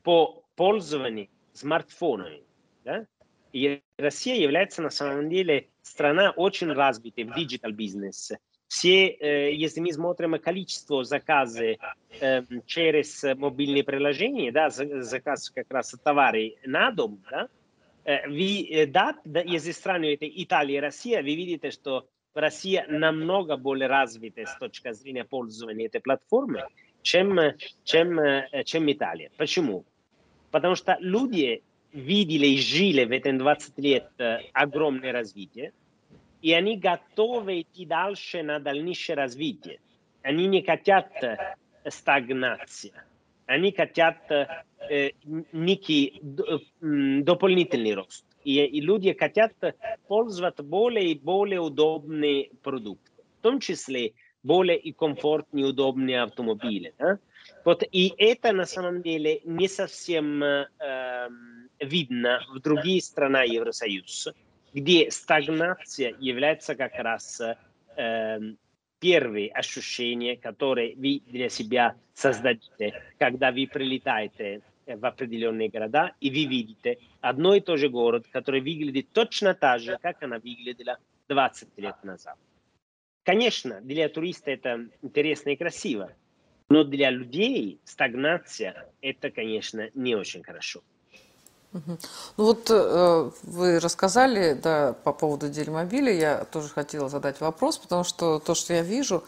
по 0.04 0.44
пользованию 0.56 1.30
смартфонами. 1.54 2.44
Да? 2.84 3.06
И 3.54 3.82
Россия 3.98 4.36
является 4.36 4.82
на 4.82 4.90
самом 4.90 5.30
деле 5.30 5.70
страна 5.82 6.32
очень 6.32 6.72
развитой 6.72 7.24
в 7.24 7.34
digital 7.34 7.72
бизнесе. 7.72 8.40
Все, 8.68 9.08
э, 9.08 9.54
если 9.54 9.80
мы 9.80 9.94
смотрим 9.94 10.38
количество 10.40 11.04
заказов 11.06 11.78
э, 12.20 12.44
через 12.66 13.24
мобильные 13.38 13.84
приложения, 13.86 14.52
да, 14.52 14.70
заказ 14.70 15.50
как 15.50 15.72
раз 15.72 15.96
товары 16.04 16.56
на 16.66 16.92
дом, 16.92 17.24
да, 17.32 17.48
вы, 18.08 18.86
да, 18.88 19.16
если 19.26 19.72
сравниваете 19.72 20.32
Италию 20.44 20.78
и 20.78 20.82
Россию, 20.82 21.24
вы 21.24 21.36
видите, 21.36 21.72
что 21.72 22.08
Россия 22.34 22.86
намного 22.88 23.58
более 23.58 23.88
развита 23.88 24.46
с 24.46 24.58
точки 24.58 24.94
зрения 24.94 25.26
пользования 25.26 25.88
этой 25.88 26.00
платформы, 26.00 26.64
чем, 27.02 27.38
чем, 27.84 28.20
чем 28.64 28.92
Италия. 28.92 29.30
Почему? 29.38 29.86
Потому 30.52 30.76
что 30.76 30.98
люди 31.00 31.64
видели 31.92 32.48
и 32.48 32.58
жили 32.60 33.06
в 33.06 33.12
этом 33.12 33.40
20 33.40 33.78
лет 33.80 34.10
огромное 34.54 35.12
развитие, 35.12 35.74
и 36.42 36.54
они 36.54 36.78
готовы 36.78 37.62
идти 37.62 37.86
дальше 37.86 38.44
на 38.44 38.60
дальнейшее 38.60 39.16
развитие. 39.16 39.80
Они 40.22 40.48
не 40.48 40.62
хотят 40.62 41.12
стагнации. 41.90 42.94
Они 43.48 43.72
хотят 43.72 44.18
э, 44.90 45.12
некий 45.52 46.22
дополнительный 46.82 47.94
рост. 47.94 48.26
И, 48.44 48.64
и 48.64 48.82
люди 48.82 49.14
хотят 49.14 49.54
пользоваться 50.08 50.64
более 50.64 51.12
и 51.12 51.20
более 51.20 51.60
удобные 51.60 52.50
продукты, 52.64 53.12
в 53.40 53.42
том 53.42 53.60
числе 53.60 54.14
более 54.44 54.78
и 54.78 54.94
комфортные, 54.94 55.66
удобные 55.66 56.22
автомобили. 56.22 56.94
Да? 56.98 57.20
Вот, 57.66 57.84
и 57.92 58.14
это 58.18 58.54
на 58.54 58.66
самом 58.66 59.02
деле 59.02 59.42
не 59.44 59.68
совсем 59.68 60.44
э, 60.44 61.30
видно 61.80 62.42
в 62.54 62.60
других 62.60 63.04
странах 63.04 63.48
Евросоюза 63.48 64.34
где 64.74 65.10
стагнация 65.10 66.16
является 66.20 66.76
как 66.76 66.94
раз 67.00 67.42
э, 67.96 68.40
первые 69.00 69.50
ощущения, 69.50 70.38
которые 70.38 70.96
вы 70.96 71.22
для 71.26 71.50
себя 71.50 71.96
создадите, 72.14 73.02
когда 73.18 73.52
вы 73.52 73.68
прилетаете 73.68 74.62
в 74.96 75.06
определенные 75.06 75.70
города, 75.70 76.14
и 76.22 76.30
вы 76.30 76.46
видите 76.46 77.00
одно 77.22 77.56
и 77.56 77.60
то 77.60 77.78
же 77.78 77.90
город, 77.90 78.26
который 78.32 78.62
выглядит 78.62 79.10
точно 79.12 79.54
так 79.54 79.82
же, 79.82 79.98
как 80.02 80.24
она 80.24 80.38
выглядела 80.38 80.98
20 81.28 81.70
лет 81.78 81.96
назад. 82.04 82.36
Конечно, 83.24 83.82
для 83.82 84.08
туриста 84.08 84.52
это 84.52 84.88
интересно 85.02 85.50
и 85.50 85.56
красиво, 85.58 86.14
но 86.70 86.84
для 86.84 87.10
людей 87.10 87.80
стагнация 87.84 88.90
это, 89.02 89.30
конечно, 89.30 89.90
не 89.94 90.16
очень 90.16 90.44
хорошо. 90.44 90.82
Ну 91.74 91.98
вот 92.38 92.72
э, 92.72 93.32
вы 93.44 93.80
рассказали 93.80 94.54
да, 94.54 94.94
по 94.94 95.12
поводу 95.12 95.50
делимобиля, 95.50 96.12
я 96.12 96.46
тоже 96.46 96.70
хотела 96.70 97.10
задать 97.10 97.42
вопрос, 97.42 97.78
потому 97.78 98.04
что 98.04 98.40
то, 98.40 98.56
что 98.56 98.74
я 98.74 98.82
вижу, 98.82 99.24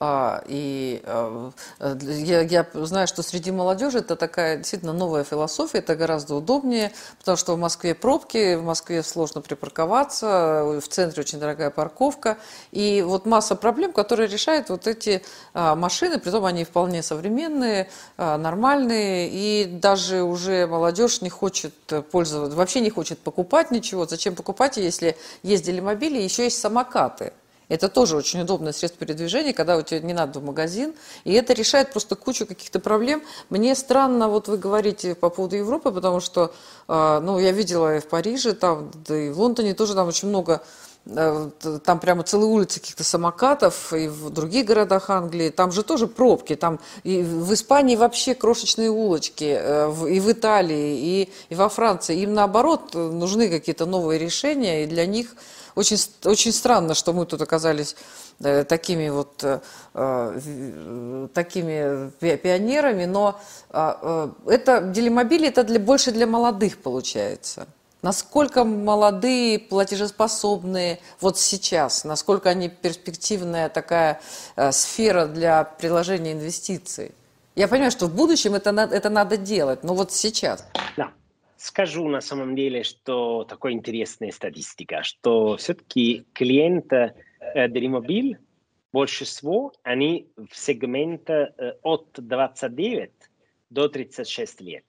и 0.00 1.02
а, 1.04 1.52
я, 1.78 2.40
я 2.42 2.66
знаю, 2.74 3.06
что 3.06 3.22
среди 3.22 3.50
молодежи 3.50 3.98
это 3.98 4.16
такая 4.16 4.58
действительно 4.58 4.92
новая 4.92 5.24
философия, 5.24 5.78
это 5.78 5.96
гораздо 5.96 6.36
удобнее, 6.36 6.92
потому 7.18 7.36
что 7.36 7.54
в 7.54 7.58
Москве 7.58 7.94
пробки, 7.94 8.54
в 8.54 8.62
Москве 8.62 9.02
сложно 9.02 9.40
припарковаться, 9.40 10.80
в 10.80 10.88
центре 10.88 11.22
очень 11.22 11.38
дорогая 11.38 11.70
парковка, 11.70 12.38
и 12.72 13.02
вот 13.06 13.26
масса 13.26 13.56
проблем, 13.56 13.92
которые 13.92 14.28
решают 14.28 14.70
вот 14.70 14.86
эти 14.86 15.22
а, 15.54 15.74
машины, 15.74 16.18
притом 16.18 16.44
они 16.44 16.64
вполне 16.64 17.02
современные, 17.02 17.88
нормальные, 18.16 19.28
и 19.30 19.64
даже 19.66 20.22
уже 20.22 20.66
молодежь 20.66 21.20
не 21.20 21.30
хочет 21.30 21.74
пользоваться, 22.10 22.56
вообще 22.56 22.80
не 22.80 22.90
хочет 22.90 23.18
покупать 23.18 23.70
ничего. 23.70 24.06
Зачем 24.06 24.34
покупать, 24.34 24.76
если 24.76 25.16
ездили 25.42 25.80
мобили, 25.80 26.18
еще 26.18 26.44
есть 26.44 26.58
самокаты. 26.58 27.32
Это 27.70 27.88
тоже 27.88 28.16
очень 28.16 28.42
удобное 28.42 28.72
средство 28.72 29.06
передвижения, 29.06 29.54
когда 29.54 29.76
у 29.76 29.82
тебя 29.82 30.00
не 30.00 30.12
надо 30.12 30.40
в 30.40 30.44
магазин. 30.44 30.92
И 31.24 31.32
это 31.32 31.52
решает 31.52 31.92
просто 31.92 32.16
кучу 32.16 32.44
каких-то 32.44 32.80
проблем. 32.80 33.22
Мне 33.48 33.74
странно, 33.76 34.28
вот 34.28 34.48
вы 34.48 34.58
говорите 34.58 35.14
по 35.14 35.30
поводу 35.30 35.56
Европы, 35.56 35.92
потому 35.92 36.20
что, 36.20 36.52
а, 36.88 37.20
ну, 37.20 37.38
я 37.38 37.52
видела 37.52 37.96
и 37.96 38.00
в 38.00 38.08
Париже, 38.08 38.54
там, 38.54 38.90
да 39.06 39.16
и 39.16 39.30
в 39.30 39.40
Лондоне 39.40 39.74
тоже 39.74 39.94
там 39.94 40.08
очень 40.08 40.28
много 40.28 40.62
там 41.04 41.98
прямо 41.98 42.22
целые 42.22 42.50
улицы 42.50 42.78
каких-то 42.78 43.04
самокатов, 43.04 43.92
и 43.92 44.08
в 44.08 44.30
других 44.30 44.66
городах 44.66 45.10
Англии, 45.10 45.50
там 45.50 45.72
же 45.72 45.82
тоже 45.82 46.06
пробки, 46.06 46.56
там 46.56 46.78
и 47.02 47.22
в 47.22 47.52
Испании 47.54 47.96
вообще 47.96 48.34
крошечные 48.34 48.90
улочки, 48.90 49.56
э, 49.58 50.08
и 50.08 50.20
в 50.20 50.30
Италии, 50.30 50.98
и, 50.98 51.32
и 51.48 51.54
во 51.54 51.68
Франции. 51.68 52.20
Им 52.20 52.34
наоборот 52.34 52.94
нужны 52.94 53.48
какие-то 53.48 53.86
новые 53.86 54.18
решения, 54.18 54.84
и 54.84 54.86
для 54.86 55.06
них 55.06 55.34
очень, 55.74 55.96
очень 56.24 56.52
странно, 56.52 56.94
что 56.94 57.12
мы 57.12 57.26
тут 57.26 57.40
оказались 57.42 57.96
э, 58.40 58.64
такими 58.64 59.08
вот 59.08 59.42
э, 59.42 59.60
э, 59.94 61.28
такими 61.32 62.10
пионерами, 62.36 63.06
но 63.06 63.40
а, 63.70 64.30
это 64.46 64.82
делимобили 64.82 65.48
это 65.48 65.64
для, 65.64 65.78
больше 65.78 66.12
для 66.12 66.26
молодых 66.26 66.78
получается. 66.78 67.66
Насколько 68.02 68.64
молодые, 68.64 69.58
платежеспособные 69.58 71.00
вот 71.20 71.38
сейчас, 71.38 72.04
насколько 72.04 72.48
они 72.48 72.68
перспективная 72.68 73.68
такая 73.68 74.20
сфера 74.70 75.26
для 75.26 75.64
приложения 75.64 76.32
инвестиций? 76.32 77.12
Я 77.56 77.68
понимаю, 77.68 77.90
что 77.90 78.06
в 78.06 78.16
будущем 78.16 78.54
это, 78.54 78.70
это 78.70 79.10
надо 79.10 79.36
делать, 79.36 79.84
но 79.84 79.94
вот 79.94 80.12
сейчас. 80.12 80.66
Да. 80.96 81.12
Скажу 81.58 82.08
на 82.08 82.22
самом 82.22 82.56
деле, 82.56 82.84
что 82.84 83.44
такая 83.44 83.74
интересная 83.74 84.30
статистика, 84.30 85.02
что 85.02 85.58
все-таки 85.58 86.24
клиенты 86.32 87.12
э, 87.40 87.68
Dreamobile 87.68 88.38
больше 88.92 89.24
всего 89.26 89.72
они 89.82 90.26
в 90.36 90.56
сегменте 90.56 91.52
э, 91.58 91.72
от 91.82 92.08
29 92.16 93.10
до 93.68 93.88
36 93.88 94.60
лет. 94.62 94.84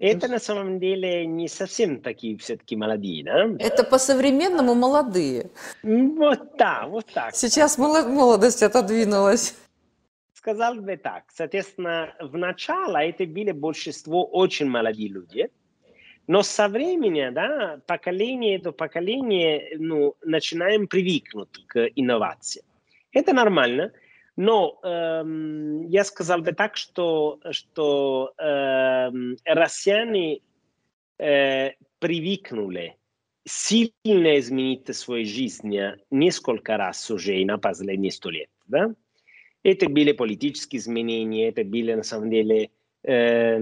Это 0.00 0.28
на 0.28 0.38
самом 0.38 0.80
деле 0.80 1.26
не 1.26 1.46
совсем 1.46 2.00
такие 2.00 2.36
все-таки 2.38 2.74
молодые, 2.74 3.22
да? 3.22 3.46
Это 3.58 3.84
по-современному 3.84 4.74
молодые. 4.74 5.50
Вот 5.82 6.56
так, 6.56 6.88
вот 6.88 7.06
так. 7.12 7.34
Сейчас 7.36 7.78
молодость 7.78 8.62
отодвинулась 8.62 9.54
сказал 10.40 10.76
бы 10.76 10.96
так. 10.96 11.24
Соответственно, 11.34 12.14
в 12.18 12.36
начале 12.38 13.10
это 13.10 13.26
были 13.26 13.52
большинство 13.52 14.24
очень 14.24 14.70
молодые 14.70 15.08
люди, 15.08 15.50
но 16.26 16.42
со 16.42 16.68
временем, 16.68 17.34
да, 17.34 17.80
поколение 17.86 18.58
до 18.58 18.72
поколения, 18.72 19.76
ну, 19.78 20.14
начинаем 20.24 20.86
привыкнуть 20.86 21.66
к 21.66 21.90
инновациям. 21.94 22.64
Это 23.12 23.34
нормально, 23.34 23.92
но 24.36 24.78
эм, 24.82 25.86
я 25.88 26.04
сказал 26.04 26.40
бы 26.40 26.52
так, 26.52 26.76
что, 26.76 27.40
что 27.50 28.32
эм, 28.38 29.36
россияне 29.44 30.40
э, 31.18 31.72
привыкнули 31.98 32.96
сильно 33.46 34.38
изменить 34.38 34.94
свою 34.94 35.24
жизнь 35.24 35.76
несколько 36.10 36.76
раз 36.76 37.10
уже 37.10 37.44
на 37.44 37.58
последние 37.58 38.12
сто 38.12 38.30
лет. 38.30 38.48
Да? 38.66 38.94
Это 39.62 39.88
были 39.88 40.12
политические 40.12 40.80
изменения, 40.80 41.48
это 41.48 41.64
были 41.64 41.94
на 41.94 42.02
самом 42.02 42.30
деле 42.30 42.70
э, 43.02 43.58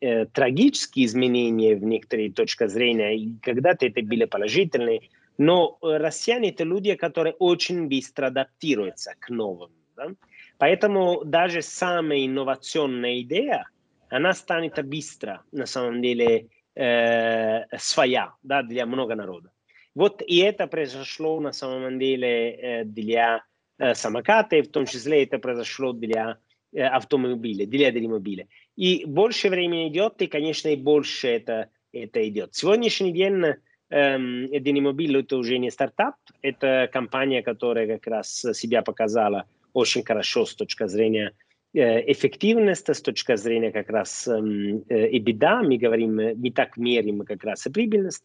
э, 0.00 0.26
трагические 0.26 1.06
изменения 1.06 1.76
в 1.76 1.84
некоторые 1.84 2.32
точки 2.32 2.66
зрения, 2.66 3.16
и 3.16 3.38
когда-то 3.40 3.86
это 3.86 4.02
были 4.02 4.24
положительные, 4.24 5.08
но 5.38 5.78
россияне 5.80 6.50
это 6.50 6.64
люди, 6.64 6.94
которые 6.96 7.34
очень 7.34 7.88
быстро 7.88 8.26
адаптируются 8.26 9.14
к 9.20 9.30
новым. 9.30 9.70
Да? 9.98 10.14
Поэтому 10.58 11.24
даже 11.24 11.62
самая 11.62 12.24
инновационная 12.24 13.20
идея, 13.20 13.68
она 14.08 14.32
станет 14.32 14.82
быстро, 14.86 15.42
на 15.52 15.66
самом 15.66 16.00
деле, 16.00 16.48
э, 16.74 17.64
своя 17.76 18.32
да, 18.42 18.62
для 18.62 18.86
много 18.86 19.14
народа. 19.14 19.50
Вот 19.94 20.22
и 20.22 20.36
это 20.38 20.66
произошло 20.66 21.40
на 21.40 21.52
самом 21.52 21.98
деле 21.98 22.50
э, 22.52 22.84
для 22.84 23.42
Э, 23.78 23.94
самокаты, 23.94 24.62
в 24.62 24.68
том 24.68 24.86
числе 24.86 25.22
это 25.22 25.38
произошло 25.38 25.92
для 25.92 26.38
э, 26.72 26.82
автомобиля, 26.82 27.64
для 27.64 27.88
автомобиля. 27.88 28.48
И 28.76 29.04
больше 29.06 29.48
времени 29.48 29.88
идет, 29.88 30.20
и, 30.20 30.26
конечно, 30.26 30.68
и 30.68 30.76
больше 30.76 31.28
это, 31.28 31.68
это 31.92 32.28
идет. 32.28 32.54
Сегодняшний 32.54 33.12
день 33.12 33.44
эм, 33.90 34.48
это 34.52 35.36
уже 35.36 35.58
не 35.58 35.70
стартап, 35.70 36.16
это 36.42 36.90
компания, 36.92 37.42
которая 37.42 37.86
как 37.86 38.06
раз 38.08 38.44
себя 38.52 38.82
показала 38.82 39.44
очень 39.72 40.04
хорошо 40.04 40.46
с 40.46 40.54
точки 40.54 40.86
зрения 40.86 41.32
э, 41.74 42.12
эффективности, 42.12 42.92
с 42.92 43.02
точки 43.02 43.36
зрения 43.36 43.70
как 43.72 43.90
раз 43.90 44.28
эм, 44.28 44.78
EBITDA, 44.88 45.62
мы 45.62 45.76
говорим, 45.78 46.16
мы 46.16 46.50
так 46.50 46.76
мерим 46.76 47.24
как 47.24 47.44
раз 47.44 47.66
и 47.66 47.70
прибыльность, 47.70 48.24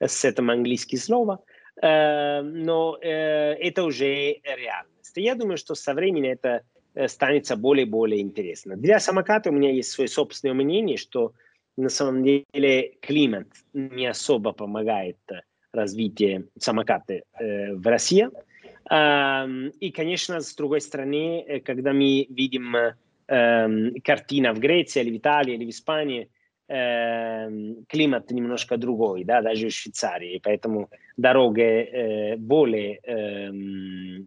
с 0.00 0.24
этим 0.24 0.50
английское 0.50 0.98
слово– 0.98 1.40
Э, 1.80 2.42
но 2.42 2.98
э, 3.00 3.08
это 3.08 3.84
уже 3.84 4.40
реальность. 4.42 5.12
Я 5.16 5.34
думаю, 5.34 5.56
что 5.56 5.74
со 5.74 5.94
временем 5.94 6.32
это 6.32 6.62
э, 6.94 7.08
станет 7.08 7.50
более 7.58 7.86
и 7.86 7.88
более 7.88 8.20
интересно. 8.20 8.76
Для 8.76 9.00
самоката 9.00 9.50
у 9.50 9.52
меня 9.52 9.70
есть 9.70 9.90
свое 9.90 10.08
собственное 10.08 10.54
мнение, 10.54 10.96
что 10.96 11.32
на 11.76 11.88
самом 11.88 12.22
деле 12.22 12.94
климат 13.00 13.48
не 13.72 14.06
особо 14.06 14.52
помогает 14.52 15.18
развитию 15.72 16.48
самокаты 16.58 17.22
э, 17.38 17.74
в 17.74 17.86
России. 17.86 18.28
Э, 18.90 19.46
и, 19.80 19.90
конечно, 19.90 20.40
с 20.40 20.54
другой 20.54 20.80
стороны, 20.80 21.62
когда 21.64 21.92
мы 21.92 22.26
видим 22.28 22.76
э, 22.76 23.90
картина 24.04 24.52
в 24.52 24.58
Греции 24.58 25.00
или 25.02 25.10
в 25.10 25.16
Италии 25.18 25.54
или 25.54 25.64
в 25.64 25.70
Испании, 25.70 26.28
э, 26.68 27.48
климат 27.88 28.30
немножко 28.30 28.76
другой, 28.76 29.24
да, 29.24 29.42
даже 29.42 29.68
в 29.68 29.72
Швейцарии, 29.72 30.40
поэтому 30.42 30.88
дороги 31.16 31.62
э, 31.62 32.36
более 32.36 32.98
э, 33.02 33.52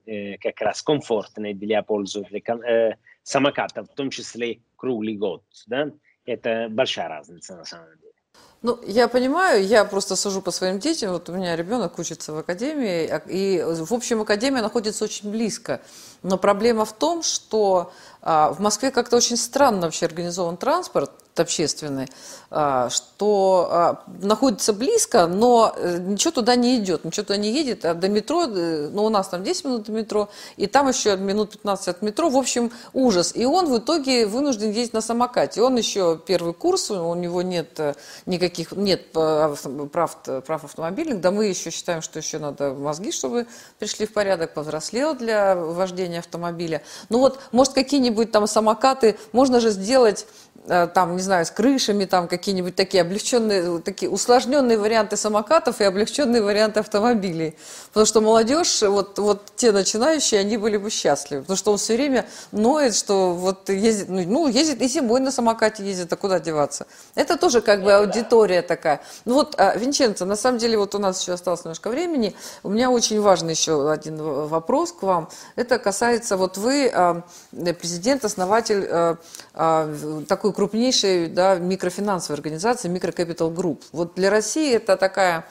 э, 0.06 0.38
как 0.38 0.62
раз 0.62 0.82
комфортные 0.82 1.54
для 1.54 1.82
пользователей 1.82 2.44
э, 2.68 2.96
самокатов, 3.24 3.89
в 3.89 3.96
том 3.96 4.10
числе 4.10 4.60
круглый 4.76 5.15
год, 5.15 5.44
да, 5.68 5.91
это 6.26 6.68
большая 6.70 7.10
разница 7.10 7.56
на 7.56 7.65
самом 7.65 7.98
деле. 7.98 8.05
Ну, 8.65 8.80
я 8.88 9.08
понимаю, 9.08 9.63
я 9.63 9.86
просто 9.86 10.15
сужу 10.15 10.41
по 10.41 10.49
своим 10.49 10.80
детям. 10.80 11.12
Вот 11.12 11.30
у 11.30 11.34
меня 11.34 11.56
ребенок 11.56 11.99
учится 11.99 12.34
в 12.34 12.39
академии, 12.39 13.21
и, 13.28 13.62
в 13.62 13.93
общем, 13.93 14.21
академия 14.21 14.63
находится 14.63 15.04
очень 15.04 15.30
близко. 15.30 15.82
Но 16.23 16.39
проблема 16.39 16.84
в 16.84 16.91
том, 16.91 17.21
что 17.21 17.93
а, 18.23 18.51
в 18.51 18.60
Москве 18.60 18.89
как-то 18.89 19.17
очень 19.17 19.38
странно 19.38 19.82
вообще 19.82 20.08
организован 20.08 20.58
транспорт 20.58 21.12
общественный, 21.39 22.08
а, 22.52 22.89
что 22.89 23.67
а, 23.71 24.04
находится 24.21 24.71
близко, 24.71 25.28
но 25.28 25.74
э, 25.76 25.98
ничего 26.00 26.32
туда 26.32 26.56
не 26.56 26.78
идет, 26.78 27.04
ничего 27.04 27.24
туда 27.24 27.38
не 27.38 27.52
едет, 27.52 27.86
а 27.86 27.93
до 27.93 28.08
метро, 28.08 28.45
э, 28.45 28.89
ну, 28.91 29.06
у 29.06 29.10
нас 29.10 29.28
там 29.28 29.43
10 29.43 29.65
минут 29.65 29.84
до 29.84 29.91
метро, 29.91 30.30
и 30.58 30.67
там 30.67 30.88
еще 30.88 31.17
минут 31.17 31.52
15 31.52 31.88
от 31.88 32.02
метро, 32.02 32.30
в 32.30 32.38
общем, 32.38 32.71
ужас. 32.93 33.32
И 33.36 33.45
он 33.45 33.67
в 33.67 33.78
итоге 33.78 34.26
вынужден 34.26 34.71
ездить 34.71 34.93
на 34.93 35.02
самокате. 35.02 35.62
Он 35.62 35.76
еще 35.76 36.19
первый 36.26 36.54
курс, 36.54 36.91
у 36.91 37.15
него 37.15 37.41
нет 37.41 37.80
э, 37.80 37.93
никаких, 38.26 38.71
нет 38.74 39.12
прав, 39.12 39.62
прав 40.45 40.63
автомобильных, 40.63 41.21
да 41.21 41.32
мы 41.32 41.48
еще 41.48 41.71
считаем, 41.71 42.02
что 42.02 42.19
еще 42.19 42.39
надо 42.39 42.74
мозги, 42.74 43.12
чтобы 43.12 43.48
пришли 43.80 44.06
в 44.06 44.13
порядок, 44.13 44.54
повзрослел 44.54 45.15
для 45.15 45.56
вождения 45.56 46.19
автомобиля. 46.19 46.82
Ну 47.10 47.19
вот, 47.19 47.39
может, 47.52 47.74
какие-нибудь 47.74 48.32
там 48.32 48.48
самокаты, 48.48 49.17
можно 49.32 49.60
же 49.60 49.71
сделать 49.71 50.26
там, 50.68 51.15
не 51.15 51.22
знаю, 51.22 51.46
с 51.46 51.52
крышами, 51.52 52.06
там 52.06 52.28
какие-нибудь 52.28 52.76
такие 52.76 53.02
облегченные, 53.02 53.80
такие 53.82 54.10
усложненные 54.10 54.78
варианты 54.78 55.15
самокатов 55.15 55.80
и 55.80 55.84
облегченные 55.84 56.41
варианты 56.41 56.80
автомобилей. 56.80 57.56
Потому 57.89 58.06
что 58.06 58.22
молодежь, 58.22 58.82
вот, 58.82 59.20
вот 59.20 59.52
те 59.56 59.72
начинающие, 59.72 60.39
они 60.39 60.58
были 60.58 60.78
бы 60.78 60.89
счастливы. 60.89 61.44
Потому 61.44 61.58
что 61.58 61.72
он 61.72 61.78
все 61.78 61.96
время 61.96 62.26
ноет, 62.52 62.96
что 62.96 63.34
вот 63.34 63.70
ездит, 63.70 64.10
ну, 64.10 64.24
ну 64.26 64.48
ездит 64.48 64.82
и 64.82 64.88
зимой 64.88 65.20
на 65.20 65.32
самокате 65.32 65.86
ездит, 65.86 66.12
а 66.12 66.15
куда 66.15 66.39
деваться? 66.39 66.88
Это 67.13 67.38
тоже 67.38 67.62
как 67.62 67.84
бы 67.84 67.94
аудитория 67.94 68.62
такая. 68.62 69.02
Ну 69.26 69.36
вот, 69.36 69.56
а, 69.58 69.76
Винченцо, 69.76 70.26
на 70.26 70.36
самом 70.36 70.58
деле, 70.58 70.78
вот 70.78 70.96
у 70.96 71.00
нас 71.00 71.22
еще 71.22 71.34
осталось 71.34 71.63
немножко 71.63 71.89
времени. 71.89 72.36
У 72.63 72.70
меня 72.70 72.89
очень 72.89 73.22
важный 73.22 73.54
еще 73.54 73.91
один 73.91 74.18
вопрос 74.22 74.91
к 74.91 75.04
вам. 75.04 75.30
Это 75.56 75.78
касается, 75.78 76.38
вот 76.38 76.58
вы 76.58 76.91
а, 76.94 77.22
президент, 77.52 78.26
основатель 78.26 78.88
а, 78.89 79.18
такой 80.45 80.53
крупнейшей 80.53 81.27
да, 81.27 81.55
микрофинансовой 81.55 82.36
организации, 82.36 82.89
Microcapital 82.89 83.53
Group. 83.53 83.81
Вот 83.91 84.13
для 84.15 84.29
России 84.29 84.75
это 84.75 84.95
такая... 84.95 85.45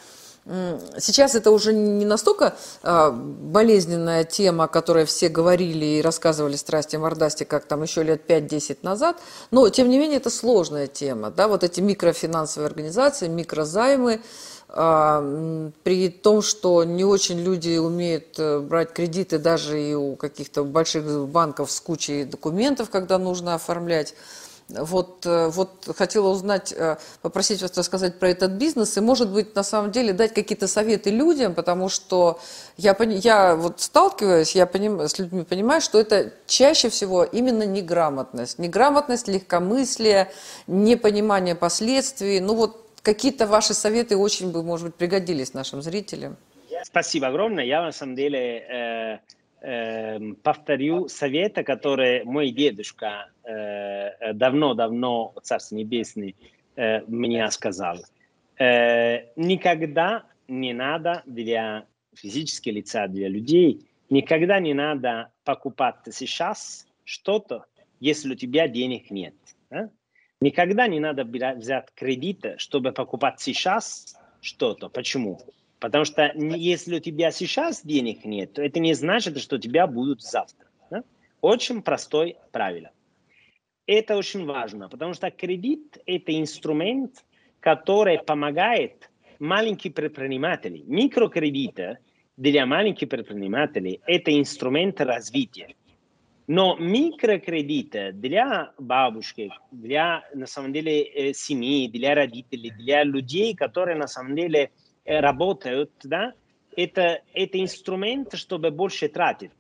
Сейчас 0.99 1.35
это 1.35 1.51
уже 1.51 1.73
не 1.73 2.05
настолько 2.05 2.55
э, 2.83 3.11
болезненная 3.11 4.25
тема, 4.25 4.65
о 4.65 4.69
которой 4.69 5.07
все 5.07 5.31
говорили 5.31 5.87
и 5.87 6.03
рассказывали 6.03 6.57
страсти 6.57 6.97
мордасти, 6.97 7.45
как 7.45 7.65
там 7.65 7.83
еще 7.83 8.03
лет 8.03 8.31
5-10 8.31 8.79
назад, 8.83 9.17
но 9.51 9.67
тем 9.71 9.89
не 9.89 9.99
менее 9.99 10.19
это 10.19 10.29
сложная 10.29 10.87
тема. 10.87 11.31
Да? 11.31 11.49
Вот 11.49 11.65
эти 11.65 11.81
микрофинансовые 11.81 12.67
организации, 12.67 13.27
микрозаймы, 13.27 14.21
э, 14.69 15.71
при 15.83 16.09
том, 16.11 16.43
что 16.43 16.85
не 16.85 17.07
очень 17.07 17.41
люди 17.41 17.79
умеют 17.79 18.39
э, 18.39 18.61
брать 18.61 18.93
кредиты 18.93 19.39
даже 19.39 19.83
и 19.83 19.95
у 19.95 20.15
каких-то 20.15 20.63
больших 20.63 21.27
банков 21.27 21.71
с 21.71 21.81
кучей 21.81 22.25
документов, 22.25 22.91
когда 22.91 23.17
нужно 23.17 23.55
оформлять. 23.55 24.15
Вот, 24.69 25.27
э, 25.27 25.49
вот 25.49 25.89
хотела 25.97 26.29
узнать, 26.29 26.73
э, 26.73 26.97
попросить 27.21 27.61
вас 27.61 27.77
рассказать 27.77 28.19
про 28.19 28.31
этот 28.31 28.53
бизнес 28.53 28.97
и, 28.97 29.01
может 29.01 29.29
быть, 29.29 29.55
на 29.55 29.63
самом 29.63 29.93
деле 29.93 30.15
дать 30.15 30.33
какие-то 30.33 30.69
советы 30.69 31.11
людям, 31.11 31.55
потому 31.55 31.91
что 31.91 32.41
я, 32.79 32.97
я 32.99 33.57
вот 33.57 33.81
сталкиваюсь 33.83 34.55
я 34.55 34.65
поним, 34.67 35.01
с 35.01 35.19
людьми, 35.19 35.45
понимаю, 35.45 35.83
что 35.83 36.01
это 36.01 36.33
чаще 36.47 36.89
всего 36.89 37.25
именно 37.25 37.65
неграмотность. 37.65 38.59
Неграмотность, 38.59 39.29
легкомыслие, 39.29 40.33
непонимание 40.67 41.55
последствий. 41.55 42.41
Ну 42.41 42.55
вот 42.55 42.81
какие-то 43.03 43.47
ваши 43.47 43.75
советы 43.75 44.17
очень 44.17 44.51
бы, 44.51 44.63
может 44.63 44.87
быть, 44.87 44.95
пригодились 44.95 45.53
нашим 45.53 45.83
зрителям. 45.83 46.37
Спасибо 46.85 47.29
огромное. 47.29 47.65
Я, 47.65 47.83
на 47.83 47.93
самом 47.93 48.15
деле, 48.15 48.59
э, 48.59 49.19
повторю 50.43 51.09
советы, 51.09 51.63
которые 51.63 52.25
мой 52.25 52.51
дедушка 52.51 53.31
э, 53.45 54.33
давно-давно, 54.35 55.35
Царство 55.43 55.77
Небесный, 55.77 56.37
э, 56.77 57.01
мне 57.07 57.51
сказал. 57.51 57.99
Э, 58.59 59.27
никогда 59.37 60.25
не 60.49 60.75
надо 60.75 61.23
для 61.25 61.87
физических 62.15 62.75
лица, 62.75 63.09
для 63.09 63.29
людей, 63.29 63.89
никогда 64.11 64.61
не 64.61 64.75
надо 64.75 65.33
покупать 65.45 65.97
сейчас 66.13 66.87
что-то, 67.05 67.65
если 68.01 68.33
у 68.33 68.37
тебя 68.37 68.69
денег 68.69 69.11
нет. 69.11 69.35
А? 69.71 69.89
Никогда 70.41 70.87
не 70.89 71.01
надо 71.01 71.25
взять 71.25 71.89
кредит, 71.95 72.45
чтобы 72.59 72.93
покупать 72.93 73.41
сейчас 73.41 74.15
что-то. 74.41 74.91
Почему? 74.91 75.41
Потому 75.85 76.07
что 76.07 76.33
если 76.35 76.97
у 76.97 76.99
тебя 76.99 77.31
сейчас 77.31 77.85
денег 77.85 78.25
нет, 78.25 78.55
то 78.55 78.63
это 78.63 78.81
не 78.81 78.95
значит, 78.95 79.39
что 79.39 79.57
у 79.57 79.59
тебя 79.59 79.87
будут 79.87 80.23
завтра. 80.23 80.67
Да? 80.91 81.05
Очень 81.43 81.83
простое 81.83 82.37
правило. 82.53 82.91
Это 83.87 84.17
очень 84.17 84.47
важно, 84.47 84.89
потому 84.89 85.13
что 85.13 85.31
кредит– 85.31 85.99
это 86.07 86.41
инструмент, 86.41 87.23
который 87.61 88.19
помогает 88.19 89.11
маленьким 89.39 89.93
предпринимателям. 89.93 90.85
Микрокредиты 90.87 91.99
для 92.39 92.65
маленьких 92.65 93.11
предпринимателей– 93.11 94.01
это 94.07 94.33
инструмент 94.33 95.03
развития. 95.03 95.75
Но 96.47 96.77
микрокредиты 96.77 98.13
для 98.13 98.73
бабушки, 98.79 99.51
для, 99.71 100.25
на 100.33 100.47
самом 100.47 100.73
деле, 100.73 101.03
э, 101.03 101.35
семьи, 101.35 101.91
для 101.91 102.15
родителей, 102.15 102.71
для 102.71 103.05
людей, 103.05 103.55
которые, 103.55 103.99
на 103.99 104.07
самом 104.07 104.35
деле, 104.35 104.71
работают, 105.05 105.93
да, 106.03 106.33
это, 106.77 107.23
это 107.33 107.61
инструмент, 107.61 108.35
чтобы 108.35 108.71
больше 108.71 109.09
тратить. 109.09 109.51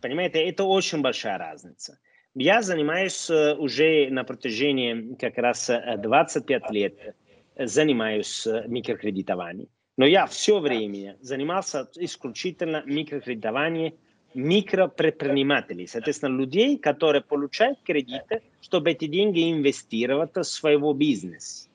Понимаете, 0.00 0.42
это 0.48 0.64
очень 0.64 1.02
большая 1.02 1.38
разница. 1.38 1.98
Я 2.34 2.62
занимаюсь 2.62 3.28
э, 3.28 3.54
уже 3.54 4.08
на 4.10 4.24
протяжении 4.24 5.14
как 5.14 5.36
раз 5.38 5.70
25 5.98 6.62
э, 6.62 6.72
лет, 6.72 7.16
занимаюсь 7.56 8.46
микрокредитованием. 8.66 9.68
Но 9.96 10.06
я 10.06 10.26
все 10.26 10.60
время 10.60 11.16
занимался 11.20 11.88
исключительно 11.96 12.82
микрокредитованием 12.86 13.94
микропредпринимателей, 14.32 15.88
соответственно, 15.88 16.38
людей, 16.38 16.78
которые 16.78 17.20
получают 17.20 17.80
кредиты, 17.82 18.42
чтобы 18.60 18.92
эти 18.92 19.06
деньги 19.06 19.50
инвестировать 19.50 20.36
в 20.36 20.44
своего 20.44 20.92
бизнеса 20.92 21.69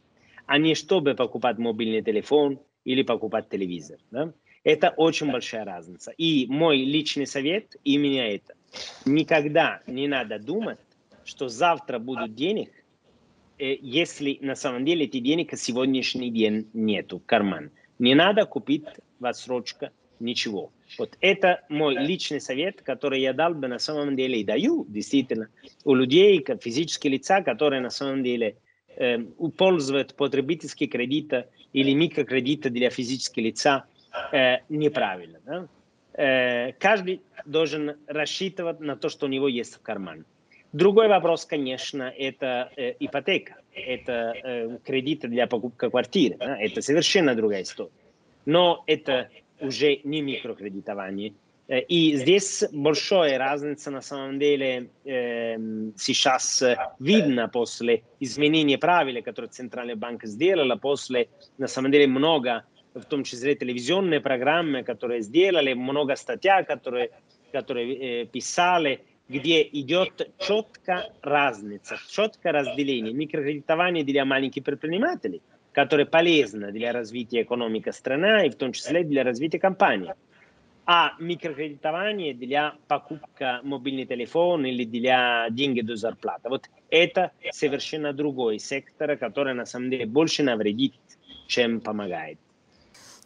а 0.45 0.57
не 0.57 0.75
чтобы 0.75 1.15
покупать 1.15 1.57
мобильный 1.57 2.01
телефон 2.01 2.59
или 2.83 3.03
покупать 3.03 3.49
телевизор. 3.49 3.97
Да? 4.11 4.33
Это 4.63 4.89
очень 4.89 5.31
большая 5.31 5.65
разница. 5.65 6.11
И 6.11 6.47
мой 6.47 6.77
личный 6.77 7.27
совет 7.27 7.75
именно 7.83 8.21
это. 8.21 8.55
Никогда 9.05 9.81
не 9.87 10.07
надо 10.07 10.39
думать, 10.39 10.79
что 11.23 11.47
завтра 11.47 11.99
будут 11.99 12.35
денег, 12.35 12.71
э, 13.57 13.75
если 13.81 14.37
на 14.41 14.55
самом 14.55 14.85
деле 14.85 15.05
эти 15.05 15.19
денег 15.19 15.57
сегодняшний 15.57 16.29
день 16.29 16.67
нету 16.73 17.19
в 17.19 17.25
карман. 17.25 17.71
Не 17.99 18.15
надо 18.15 18.45
купить 18.45 18.85
в 19.19 19.25
отсрочку 19.25 19.89
ничего. 20.19 20.71
Вот 20.97 21.17
это 21.19 21.63
мой 21.69 21.95
личный 21.95 22.41
совет, 22.41 22.81
который 22.81 23.21
я 23.21 23.33
дал 23.33 23.53
бы 23.53 23.67
на 23.67 23.79
самом 23.79 24.15
деле 24.15 24.39
и 24.39 24.43
даю 24.43 24.85
действительно 24.87 25.49
у 25.83 25.93
людей, 25.93 26.45
физических 26.61 27.11
лица, 27.11 27.41
которые 27.41 27.81
на 27.81 27.89
самом 27.89 28.23
деле 28.23 28.55
э, 28.97 29.19
пользовать 29.57 30.15
потребительские 30.15 30.89
кредиты 30.89 31.45
или 31.73 31.93
микрокредиты 31.93 32.69
для 32.69 32.89
физических 32.89 33.43
лица 33.43 33.85
э, 34.31 34.57
неправильно. 34.69 35.39
Да? 35.45 35.67
Э, 36.13 36.71
каждый 36.73 37.21
должен 37.45 37.97
рассчитывать 38.07 38.79
на 38.79 38.95
то, 38.95 39.09
что 39.09 39.25
у 39.25 39.29
него 39.29 39.47
есть 39.47 39.75
в 39.75 39.81
кармане. 39.81 40.23
Другой 40.71 41.07
вопрос, 41.07 41.45
конечно, 41.45 42.03
это 42.03 42.71
э, 42.75 42.95
ипотека, 42.99 43.55
это 43.73 44.33
э, 44.43 44.77
кредиты 44.83 45.27
для 45.27 45.47
покупки 45.47 45.89
квартиры. 45.89 46.37
Да? 46.37 46.57
Это 46.59 46.81
совершенно 46.81 47.35
другая 47.35 47.63
история. 47.63 47.91
Но 48.45 48.83
это 48.85 49.29
уже 49.59 49.99
не 50.03 50.21
микрокредитование, 50.21 51.33
И 51.67 52.15
здесь 52.15 52.63
большая 52.71 53.39
разница 53.39 53.89
на 53.89 54.01
самом 54.01 54.37
деле 54.37 54.89
э, 55.03 55.57
сейчас 55.97 56.63
видно 56.99 57.47
после 57.47 58.03
изменения 58.19 58.77
правил, 58.77 59.23
которые 59.23 59.49
Центральный 59.49 59.95
банк 59.95 60.25
сделала, 60.25 60.75
после 60.75 61.27
на 61.57 61.67
самом 61.67 61.91
деле 61.91 62.05
много, 62.05 62.65
в 62.93 63.03
том 63.05 63.23
числе 63.23 63.55
телевизионные 63.55 64.21
программы, 64.21 64.83
которые 64.83 65.21
сделали, 65.21 65.73
много 65.73 66.15
статей, 66.15 66.63
которые, 66.65 67.09
которые 67.51 68.23
э, 68.23 68.25
писали, 68.27 69.01
где 69.27 69.63
идет 69.63 70.29
четкая 70.37 71.11
разница, 71.23 71.97
четкое 72.09 72.53
разделение 72.53 73.11
микрокредитования 73.11 74.03
для 74.03 74.23
маленьких 74.23 74.63
предпринимателей, 74.63 75.41
которое 75.71 76.05
полезно 76.05 76.71
для 76.71 76.93
развития 76.93 77.41
экономики 77.41 77.89
страны 77.89 78.45
и 78.45 78.49
в 78.51 78.55
том 78.55 78.71
числе 78.71 79.03
для 79.03 79.23
развития 79.23 79.57
компании 79.57 80.13
а 80.85 81.13
микрокредитование 81.19 82.33
для 82.33 82.75
покупки 82.87 83.63
мобильный 83.63 84.05
телефон 84.05 84.65
или 84.65 84.83
для 84.83 85.47
деньги 85.49 85.81
до 85.81 85.95
зарплаты. 85.95 86.49
Вот 86.49 86.69
это 86.89 87.31
совершенно 87.51 88.13
другой 88.13 88.59
сектор, 88.59 89.17
который 89.17 89.53
на 89.53 89.65
самом 89.65 89.89
деле 89.89 90.05
больше 90.05 90.43
навредит, 90.43 90.93
чем 91.47 91.81
помогает. 91.81 92.37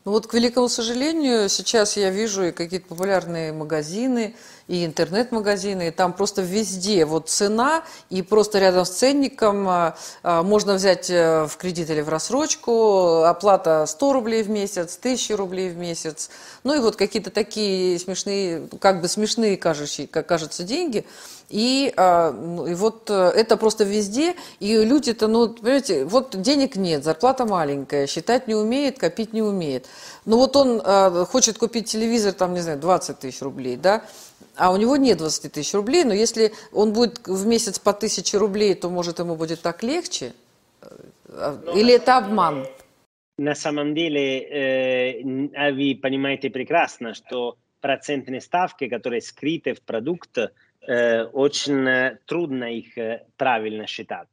Ну 0.05 0.13
вот, 0.13 0.27
к 0.27 0.33
великому 0.33 0.69
сожалению, 0.69 1.49
сейчас 1.49 1.97
я 1.97 2.09
вижу 2.09 2.43
и 2.43 2.51
какие-то 2.51 2.87
популярные 2.87 3.51
магазины, 3.51 4.35
и 4.69 4.85
интернет-магазины, 4.85 5.87
и 5.87 5.91
там 5.91 6.13
просто 6.13 6.43
везде 6.43 7.03
вот 7.03 7.27
цена, 7.27 7.83
и 8.11 8.21
просто 8.21 8.59
рядом 8.59 8.85
с 8.85 8.91
ценником 8.91 9.67
а, 9.67 9.97
а, 10.21 10.43
можно 10.43 10.75
взять 10.75 11.09
э, 11.09 11.47
в 11.47 11.57
кредит 11.57 11.89
или 11.89 12.01
в 12.01 12.09
рассрочку, 12.09 13.23
оплата 13.23 13.85
100 13.87 14.13
рублей 14.13 14.43
в 14.43 14.49
месяц, 14.51 14.95
1000 14.99 15.35
рублей 15.35 15.69
в 15.69 15.77
месяц, 15.77 16.29
ну 16.63 16.75
и 16.75 16.79
вот 16.79 16.97
какие-то 16.97 17.31
такие 17.31 17.97
смешные, 17.97 18.67
как 18.79 19.01
бы 19.01 19.07
смешные 19.07 19.57
кажущие, 19.57 20.07
как 20.07 20.27
кажется, 20.27 20.63
деньги, 20.63 21.03
и, 21.49 21.91
а, 21.97 22.31
ну, 22.31 22.67
и 22.67 22.75
вот 22.75 23.09
э, 23.09 23.31
это 23.35 23.57
просто 23.57 23.85
везде, 23.85 24.35
и 24.59 24.77
люди-то, 24.77 25.27
ну, 25.27 25.49
понимаете, 25.49 26.05
вот 26.05 26.39
денег 26.39 26.75
нет, 26.75 27.03
зарплата 27.03 27.43
маленькая, 27.47 28.05
считать 28.05 28.47
не 28.47 28.53
умеет, 28.53 28.99
копить 28.99 29.33
не 29.33 29.41
умеет. 29.41 29.87
Ну 30.25 30.37
вот 30.37 30.55
он 30.55 30.79
хочет 31.25 31.57
купить 31.57 31.89
телевизор, 31.89 32.33
там, 32.33 32.53
не 32.53 32.59
знаю, 32.59 32.77
20 32.77 33.17
тысяч 33.17 33.41
рублей, 33.41 33.77
да, 33.77 34.03
а 34.55 34.71
у 34.71 34.77
него 34.77 34.97
нет 34.97 35.17
20 35.17 35.51
тысяч 35.51 35.73
рублей, 35.73 36.03
но 36.03 36.13
если 36.13 36.51
он 36.71 36.93
будет 36.93 37.27
в 37.27 37.45
месяц 37.47 37.79
по 37.79 37.93
тысяче 37.93 38.37
рублей, 38.37 38.75
то, 38.75 38.89
может, 38.89 39.19
ему 39.19 39.35
будет 39.35 39.61
так 39.61 39.83
легче? 39.83 40.33
Э, 41.27 41.57
или 41.75 41.93
это 41.93 42.17
обман? 42.17 42.65
На 43.37 43.55
самом 43.55 43.95
деле, 43.95 44.41
э, 44.41 45.71
вы 45.71 45.97
понимаете 46.01 46.49
прекрасно, 46.49 47.13
что 47.13 47.57
процентные 47.81 48.41
ставки, 48.41 48.89
которые 48.89 49.21
скрыты 49.21 49.73
в 49.73 49.81
продукт, 49.81 50.37
э, 50.37 51.23
очень 51.23 52.17
трудно 52.25 52.65
их 52.65 52.97
э, 52.97 53.25
правильно 53.37 53.87
считать, 53.87 54.27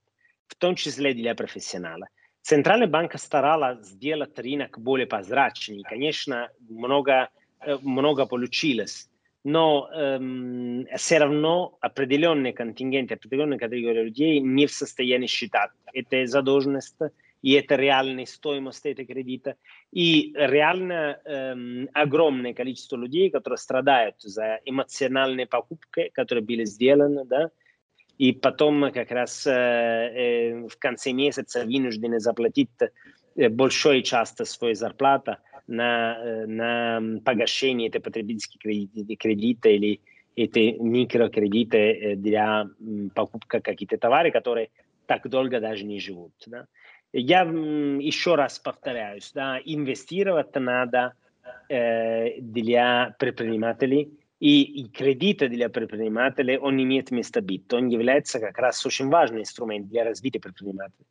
в 0.48 0.54
том 0.57 0.74
числе 0.74 1.14
для 1.14 1.34
профессионала. 1.34 2.09
Центральный 2.46 2.86
банк 2.86 3.18
старался 3.18 3.82
сделать 3.82 4.38
рынок 4.38 4.78
более 4.78 5.07
прозрачный. 5.07 5.82
Конечно, 5.82 6.48
много, 6.68 7.28
э, 7.61 7.76
много 7.82 8.24
получилось 8.26 9.09
но 9.47 9.88
эм, 9.94 10.88
все 10.97 11.18
равно 11.18 11.78
определенные 11.80 12.53
контингенты, 12.53 13.14
определенные 13.14 13.61
категории 13.61 14.03
людей 14.03 14.40
не 14.40 14.66
в 14.66 14.72
состоянии 14.72 15.28
считать. 15.28 15.70
Это 15.92 16.26
задолженность, 16.26 16.97
и 17.42 17.53
это 17.53 17.76
реальная 17.76 18.26
стоимость 18.26 18.84
этого 18.86 19.07
кредита. 19.07 19.55
И 19.92 20.32
реально 20.34 21.20
эм, 21.24 21.88
огромное 21.92 22.55
количество 22.55 22.97
людей, 22.97 23.30
которые 23.30 23.59
страдают 23.59 24.16
за 24.18 24.59
эмоциональные 24.64 25.47
покупки, 25.47 26.11
которые 26.12 26.42
были 26.44 26.64
сделаны, 26.64 27.24
да, 27.24 27.51
и 28.18 28.32
потом 28.32 28.90
как 28.90 29.12
раз 29.12 29.47
э, 29.47 30.66
в 30.68 30.76
конце 30.76 31.12
месяца 31.12 31.62
вынуждены 31.64 32.18
заплатить 32.18 32.70
большую 33.36 34.03
часть 34.03 34.44
своей 34.44 34.74
зарплаты 34.74 35.36
на, 35.66 36.18
э, 36.18 36.46
на 36.46 37.20
погашение 37.24 37.88
этой 37.88 38.00
потребительских 38.00 38.60
кредиты, 38.60 39.16
кредита 39.16 39.68
или 39.68 40.00
эти 40.36 40.76
микрокредиты 40.78 41.78
э, 41.78 42.16
для 42.16 42.68
покупки 43.14 43.60
каких-то 43.60 43.98
товаров, 43.98 44.32
которые 44.32 44.70
так 45.06 45.28
долго 45.28 45.60
даже 45.60 45.84
не 45.84 46.00
живут. 46.00 46.32
Да. 46.46 46.66
Я 47.12 47.42
еще 47.42 48.34
раз 48.34 48.58
повторяюсь, 48.58 49.32
да, 49.32 49.58
инвестировать 49.64 50.54
надо 50.54 51.14
э, 51.68 52.40
для 52.40 53.14
предпринимателей, 53.18 54.10
и, 54.38 54.62
и 54.62 54.88
кредиты 54.88 55.48
для 55.48 55.68
предпринимателей, 55.68 56.58
он 56.58 56.82
имеет 56.82 57.10
место 57.10 57.40
быть. 57.40 57.72
Он 57.72 57.88
является 57.88 58.38
как 58.38 58.58
раз 58.58 58.84
очень 58.84 59.08
важным 59.08 59.40
инструментом 59.40 59.88
для 59.88 60.04
развития 60.04 60.40
предпринимателей. 60.40 61.06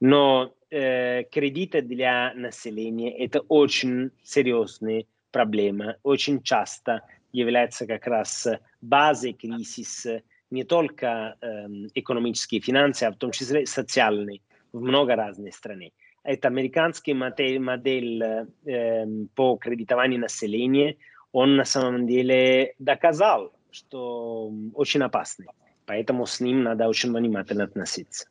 Но 0.00 0.52
э, 0.70 1.24
кредиты 1.24 1.82
для 1.82 2.32
населения– 2.34 3.16
это 3.18 3.40
очень 3.40 4.10
серьезная 4.22 5.04
проблема. 5.32 5.96
Очень 6.02 6.42
часто 6.42 7.02
является 7.32 7.86
как 7.86 8.06
раз 8.06 8.46
базой 8.80 9.32
кризиса 9.32 10.22
не 10.50 10.64
только 10.64 11.36
э, 11.40 11.66
экономические 11.94 12.60
финансы, 12.60 13.04
а 13.04 13.12
в 13.12 13.16
том 13.16 13.32
числе 13.32 13.66
социальные 13.66 14.40
в 14.72 14.80
много 14.80 15.16
разных 15.16 15.54
стран. 15.54 15.90
Это 16.22 16.48
американский 16.48 17.14
модель, 17.14 17.58
модель 17.58 18.22
э, 18.64 19.06
по 19.34 19.56
кредитованию 19.56 20.20
населения, 20.20 20.96
он 21.32 21.56
на 21.56 21.64
самом 21.64 22.06
деле 22.06 22.74
доказал, 22.78 23.52
что 23.70 24.52
очень 24.74 25.02
опасный. 25.02 25.46
Поэтому 25.86 26.26
с 26.26 26.40
ним 26.40 26.62
надо 26.62 26.88
очень 26.88 27.12
внимательно 27.14 27.64
относиться. 27.64 28.28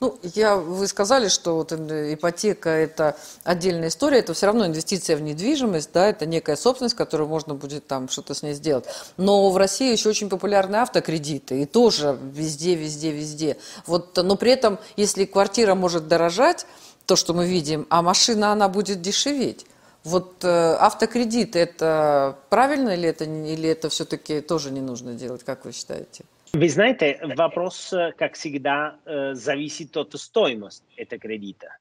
Ну, 0.00 0.18
я, 0.22 0.56
вы 0.56 0.86
сказали, 0.86 1.28
что 1.28 1.56
вот 1.56 1.72
ипотека– 1.72 2.68
это 2.70 3.16
отдельная 3.44 3.88
история, 3.88 4.18
это 4.18 4.34
все 4.34 4.46
равно 4.46 4.66
инвестиция 4.66 5.16
в 5.16 5.22
недвижимость, 5.22 5.90
да, 5.92 6.06
это 6.06 6.26
некая 6.26 6.56
собственность, 6.56 6.94
которую 6.94 7.28
можно 7.28 7.54
будет 7.54 7.86
там 7.86 8.08
что-то 8.08 8.34
с 8.34 8.42
ней 8.42 8.54
сделать. 8.54 8.84
Но 9.16 9.50
в 9.50 9.56
России 9.56 9.90
еще 9.90 10.08
очень 10.08 10.28
популярны 10.28 10.76
автокредиты, 10.76 11.62
и 11.62 11.66
тоже 11.66 12.18
везде, 12.32 12.74
везде, 12.74 13.10
везде. 13.10 13.56
Вот, 13.86 14.16
но 14.16 14.36
при 14.36 14.52
этом, 14.52 14.78
если 14.96 15.24
квартира 15.24 15.74
может 15.74 16.06
дорожать, 16.08 16.66
то, 17.06 17.16
что 17.16 17.34
мы 17.34 17.46
видим, 17.46 17.86
а 17.90 18.02
машина, 18.02 18.52
она 18.52 18.68
будет 18.68 19.00
дешеветь. 19.00 19.66
Вот 20.04 20.44
э, 20.44 20.74
автокредит– 20.74 21.56
это 21.56 22.38
правильно 22.50 22.90
или 22.90 23.08
это, 23.08 23.24
или 23.24 23.68
это 23.68 23.88
все-таки 23.88 24.40
тоже 24.40 24.70
не 24.70 24.80
нужно 24.80 25.14
делать, 25.14 25.42
как 25.44 25.64
вы 25.64 25.72
считаете? 25.72 26.24
Вы 26.52 26.68
знаете, 26.68 27.20
вопрос, 27.36 27.94
как 28.16 28.34
всегда, 28.34 28.98
зависит 29.32 29.96
от 29.96 30.14
стоимости 30.14 30.86
этого 30.96 31.20
кредита. 31.20 31.76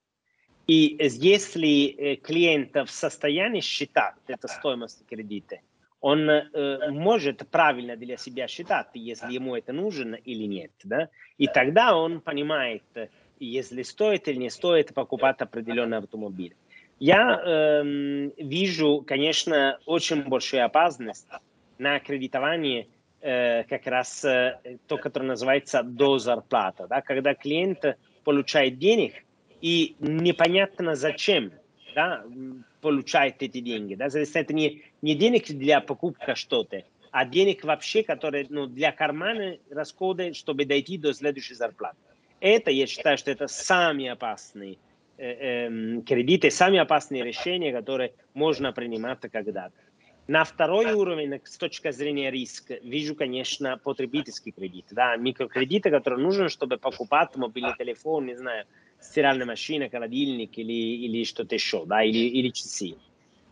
И 0.67 0.97
если 0.99 2.19
клиент 2.23 2.75
в 2.75 2.89
состоянии 2.89 3.61
считать 3.61 4.15
эту 4.27 4.47
стоимость 4.47 5.05
кредита, 5.07 5.59
он 5.99 6.29
э, 6.29 6.89
может 6.91 7.47
правильно 7.49 7.95
для 7.95 8.17
себя 8.17 8.47
считать, 8.47 8.87
если 8.93 9.33
ему 9.33 9.55
это 9.55 9.73
нужно 9.73 10.15
или 10.15 10.43
нет. 10.43 10.71
Да? 10.83 11.09
И 11.37 11.47
тогда 11.47 11.97
он 11.97 12.21
понимает, 12.21 12.83
если 13.39 13.83
стоит 13.83 14.27
или 14.27 14.37
не 14.37 14.49
стоит 14.49 14.93
покупать 14.93 15.41
определенный 15.41 15.97
автомобиль. 15.97 16.55
Я 16.99 17.41
э, 17.43 17.83
вижу, 18.37 19.03
конечно, 19.05 19.79
очень 19.85 20.23
большую 20.23 20.65
опасность 20.65 21.27
на 21.77 21.99
кредитовании 21.99 22.81
э, 22.81 22.85
как 23.19 23.87
раз 23.87 24.23
э, 24.23 24.59
то, 24.87 24.97
которое 24.97 25.27
называется 25.27 25.83
до 25.83 26.19
зарплата, 26.19 26.87
да, 26.87 27.01
когда 27.01 27.33
клиент 27.33 27.83
получает 28.23 28.77
денег 28.77 29.13
и 29.61 29.95
непонятно 29.99 30.95
зачем 30.95 31.51
да, 31.95 32.23
получает 32.81 33.41
эти 33.41 33.59
деньги. 33.59 33.95
Да, 33.95 34.07
это 34.07 34.53
не, 34.53 34.83
не 35.01 35.15
денег 35.15 35.47
для 35.47 35.81
покупки 35.81 36.35
что-то, 36.35 36.83
а 37.11 37.25
денег 37.25 37.63
вообще, 37.63 38.03
которые 38.03 38.45
ну, 38.49 38.67
для 38.67 38.91
кармана 38.91 39.57
расходы, 39.71 40.33
чтобы 40.33 40.65
дойти 40.65 40.97
до 40.97 41.13
следующей 41.13 41.55
зарплаты. 41.55 41.97
Это, 42.39 42.69
я 42.69 42.85
считаю, 42.85 43.17
что 43.17 43.31
это 43.31 43.47
самые 43.47 44.11
опасные 44.11 44.77
э, 45.17 45.67
э, 45.67 46.01
кредиты, 46.01 46.51
самые 46.51 46.81
опасные 46.81 47.23
решения, 47.23 47.73
которые 47.73 48.13
можно 48.35 48.71
принимать 48.71 49.19
когда-то. 49.21 49.73
На 50.27 50.43
второй 50.43 50.91
уровень, 50.91 51.39
с 51.43 51.57
точки 51.57 51.89
зрения 51.91 52.29
риска, 52.29 52.75
вижу, 52.83 53.15
конечно, 53.15 53.77
потребительский 53.77 54.51
кредит. 54.51 54.85
Да, 54.91 55.15
микрокредиты, 55.15 55.89
которые 55.89 56.21
нужны, 56.21 56.49
чтобы 56.49 56.77
покупать 56.77 57.35
мобильный 57.37 57.75
телефон, 57.77 58.25
не 58.25 58.35
знаю, 58.35 58.65
стиральная 58.99 59.45
машина, 59.45 59.89
холодильник 59.89 60.57
или, 60.57 60.73
или 60.73 61.23
что-то 61.23 61.55
еще, 61.55 61.85
да, 61.85 62.03
или, 62.03 62.17
или 62.17 62.49
часы. 62.49 62.95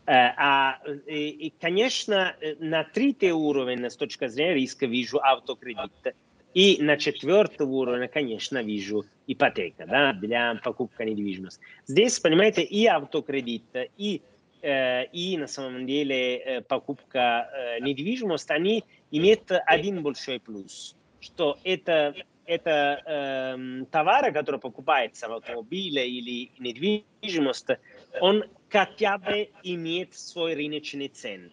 А, 0.05 0.80
и, 1.07 1.30
и, 1.30 1.53
конечно, 1.61 2.36
на 2.59 2.84
третий 2.84 3.32
уровень, 3.32 3.89
с 3.89 3.95
точки 3.95 4.28
зрения 4.28 4.55
риска, 4.55 4.86
вижу 4.86 5.19
автокредит. 5.19 6.15
И 6.53 6.78
на 6.82 6.97
четвертый 6.97 7.67
уровень, 7.67 8.07
конечно, 8.09 8.61
вижу 8.61 9.05
ипотека 9.28 9.86
да, 9.88 10.13
для 10.13 10.55
покупки 10.63 11.03
недвижимости. 11.03 11.61
Здесь, 11.86 12.19
понимаете, 12.19 12.63
и 12.63 12.86
автокредит, 12.86 13.63
и 13.97 14.21
и 14.66 15.38
на 15.38 15.47
самом 15.47 15.86
деле 15.86 16.63
покупка 16.68 17.78
недвижимости, 17.82 18.51
они 18.51 18.84
имеют 19.11 19.51
один 19.66 20.01
большой 20.01 20.39
плюс, 20.39 20.95
что 21.20 21.59
это 21.63 22.16
это 22.45 23.01
э, 23.05 23.86
товары, 23.91 24.32
которые 24.32 24.61
покупаются 24.61 25.28
в 25.28 25.34
автомобиле 25.34 26.07
или 26.07 26.51
недвижимость, 26.59 27.68
он 28.22 28.45
хотя 28.70 29.18
бы 29.18 29.49
имеет 29.63 30.16
свой 30.16 30.53
рыночный 30.53 31.07
цен, 31.07 31.51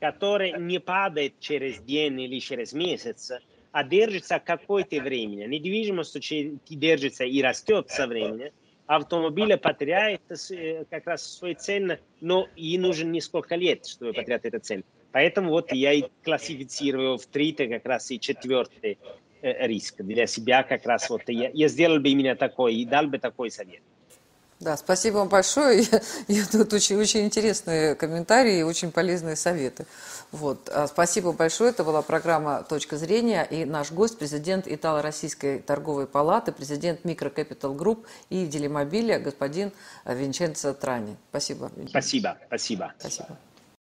который 0.00 0.58
не 0.58 0.80
падает 0.80 1.38
через 1.40 1.80
день 1.80 2.20
или 2.20 2.38
через 2.40 2.72
месяц, 2.72 3.32
а 3.72 3.84
держится 3.84 4.38
какое-то 4.38 5.00
время. 5.00 5.46
Недвижимость 5.46 6.18
держится 6.68 7.24
и 7.24 7.42
растет 7.42 7.90
со 7.90 8.06
временем. 8.06 8.52
Автомобиль 8.86 9.56
потеряет 9.56 10.22
э, 10.50 10.84
как 10.90 11.06
раз 11.06 11.38
свой 11.38 11.54
цен, 11.54 11.98
но 12.20 12.48
и 12.56 12.76
нужен 12.78 13.12
несколько 13.12 13.56
лет, 13.56 13.86
чтобы 13.86 14.12
потерять 14.12 14.44
этот 14.44 14.64
цен. 14.64 14.84
Поэтому 15.12 15.50
вот 15.50 15.72
я 15.72 15.92
и 15.92 16.04
классифицирую 16.22 17.18
в 17.18 17.26
третий 17.26 17.68
как 17.68 17.86
раз 17.86 18.10
и 18.10 18.20
четвертый 18.20 18.98
Э, 19.44 19.66
риск 19.66 19.96
для 19.98 20.26
себя 20.26 20.62
как 20.62 20.86
раз 20.86 21.10
вот 21.10 21.20
я, 21.28 21.50
я 21.52 21.68
сделал 21.68 22.00
бы 22.00 22.08
именно 22.08 22.34
такой 22.34 22.76
и 22.76 22.86
дал 22.86 23.08
бы 23.08 23.18
такой 23.18 23.50
совет. 23.50 23.82
Да, 24.64 24.78
спасибо 24.78 25.18
вам 25.18 25.28
большое. 25.28 25.82
Я, 25.92 26.00
я 26.28 26.46
тут 26.46 26.72
очень, 26.72 26.96
очень 26.96 27.20
интересные 27.20 27.94
комментарии 27.94 28.60
и 28.60 28.62
очень 28.62 28.92
полезные 28.92 29.36
советы. 29.36 29.84
Вот. 30.32 30.70
А 30.70 30.86
спасибо 30.86 31.32
большое. 31.32 31.70
Это 31.70 31.84
была 31.84 32.00
программа 32.00 32.62
«Точка 32.62 32.96
зрения». 32.96 33.44
И 33.50 33.66
наш 33.66 33.92
гость, 33.92 34.18
президент 34.18 34.66
Итало-Российской 34.66 35.58
торговой 35.58 36.06
палаты, 36.06 36.50
президент 36.50 37.04
Микрокапитал 37.04 37.74
Групп 37.74 38.06
и 38.30 38.46
Делимобиля, 38.46 39.18
господин 39.18 39.70
Винченцо 40.06 40.72
Трани. 40.72 41.18
Спасибо. 41.28 41.70
Спасибо. 41.90 42.38
Спасибо. 42.48 42.94
Спасибо. 42.98 43.38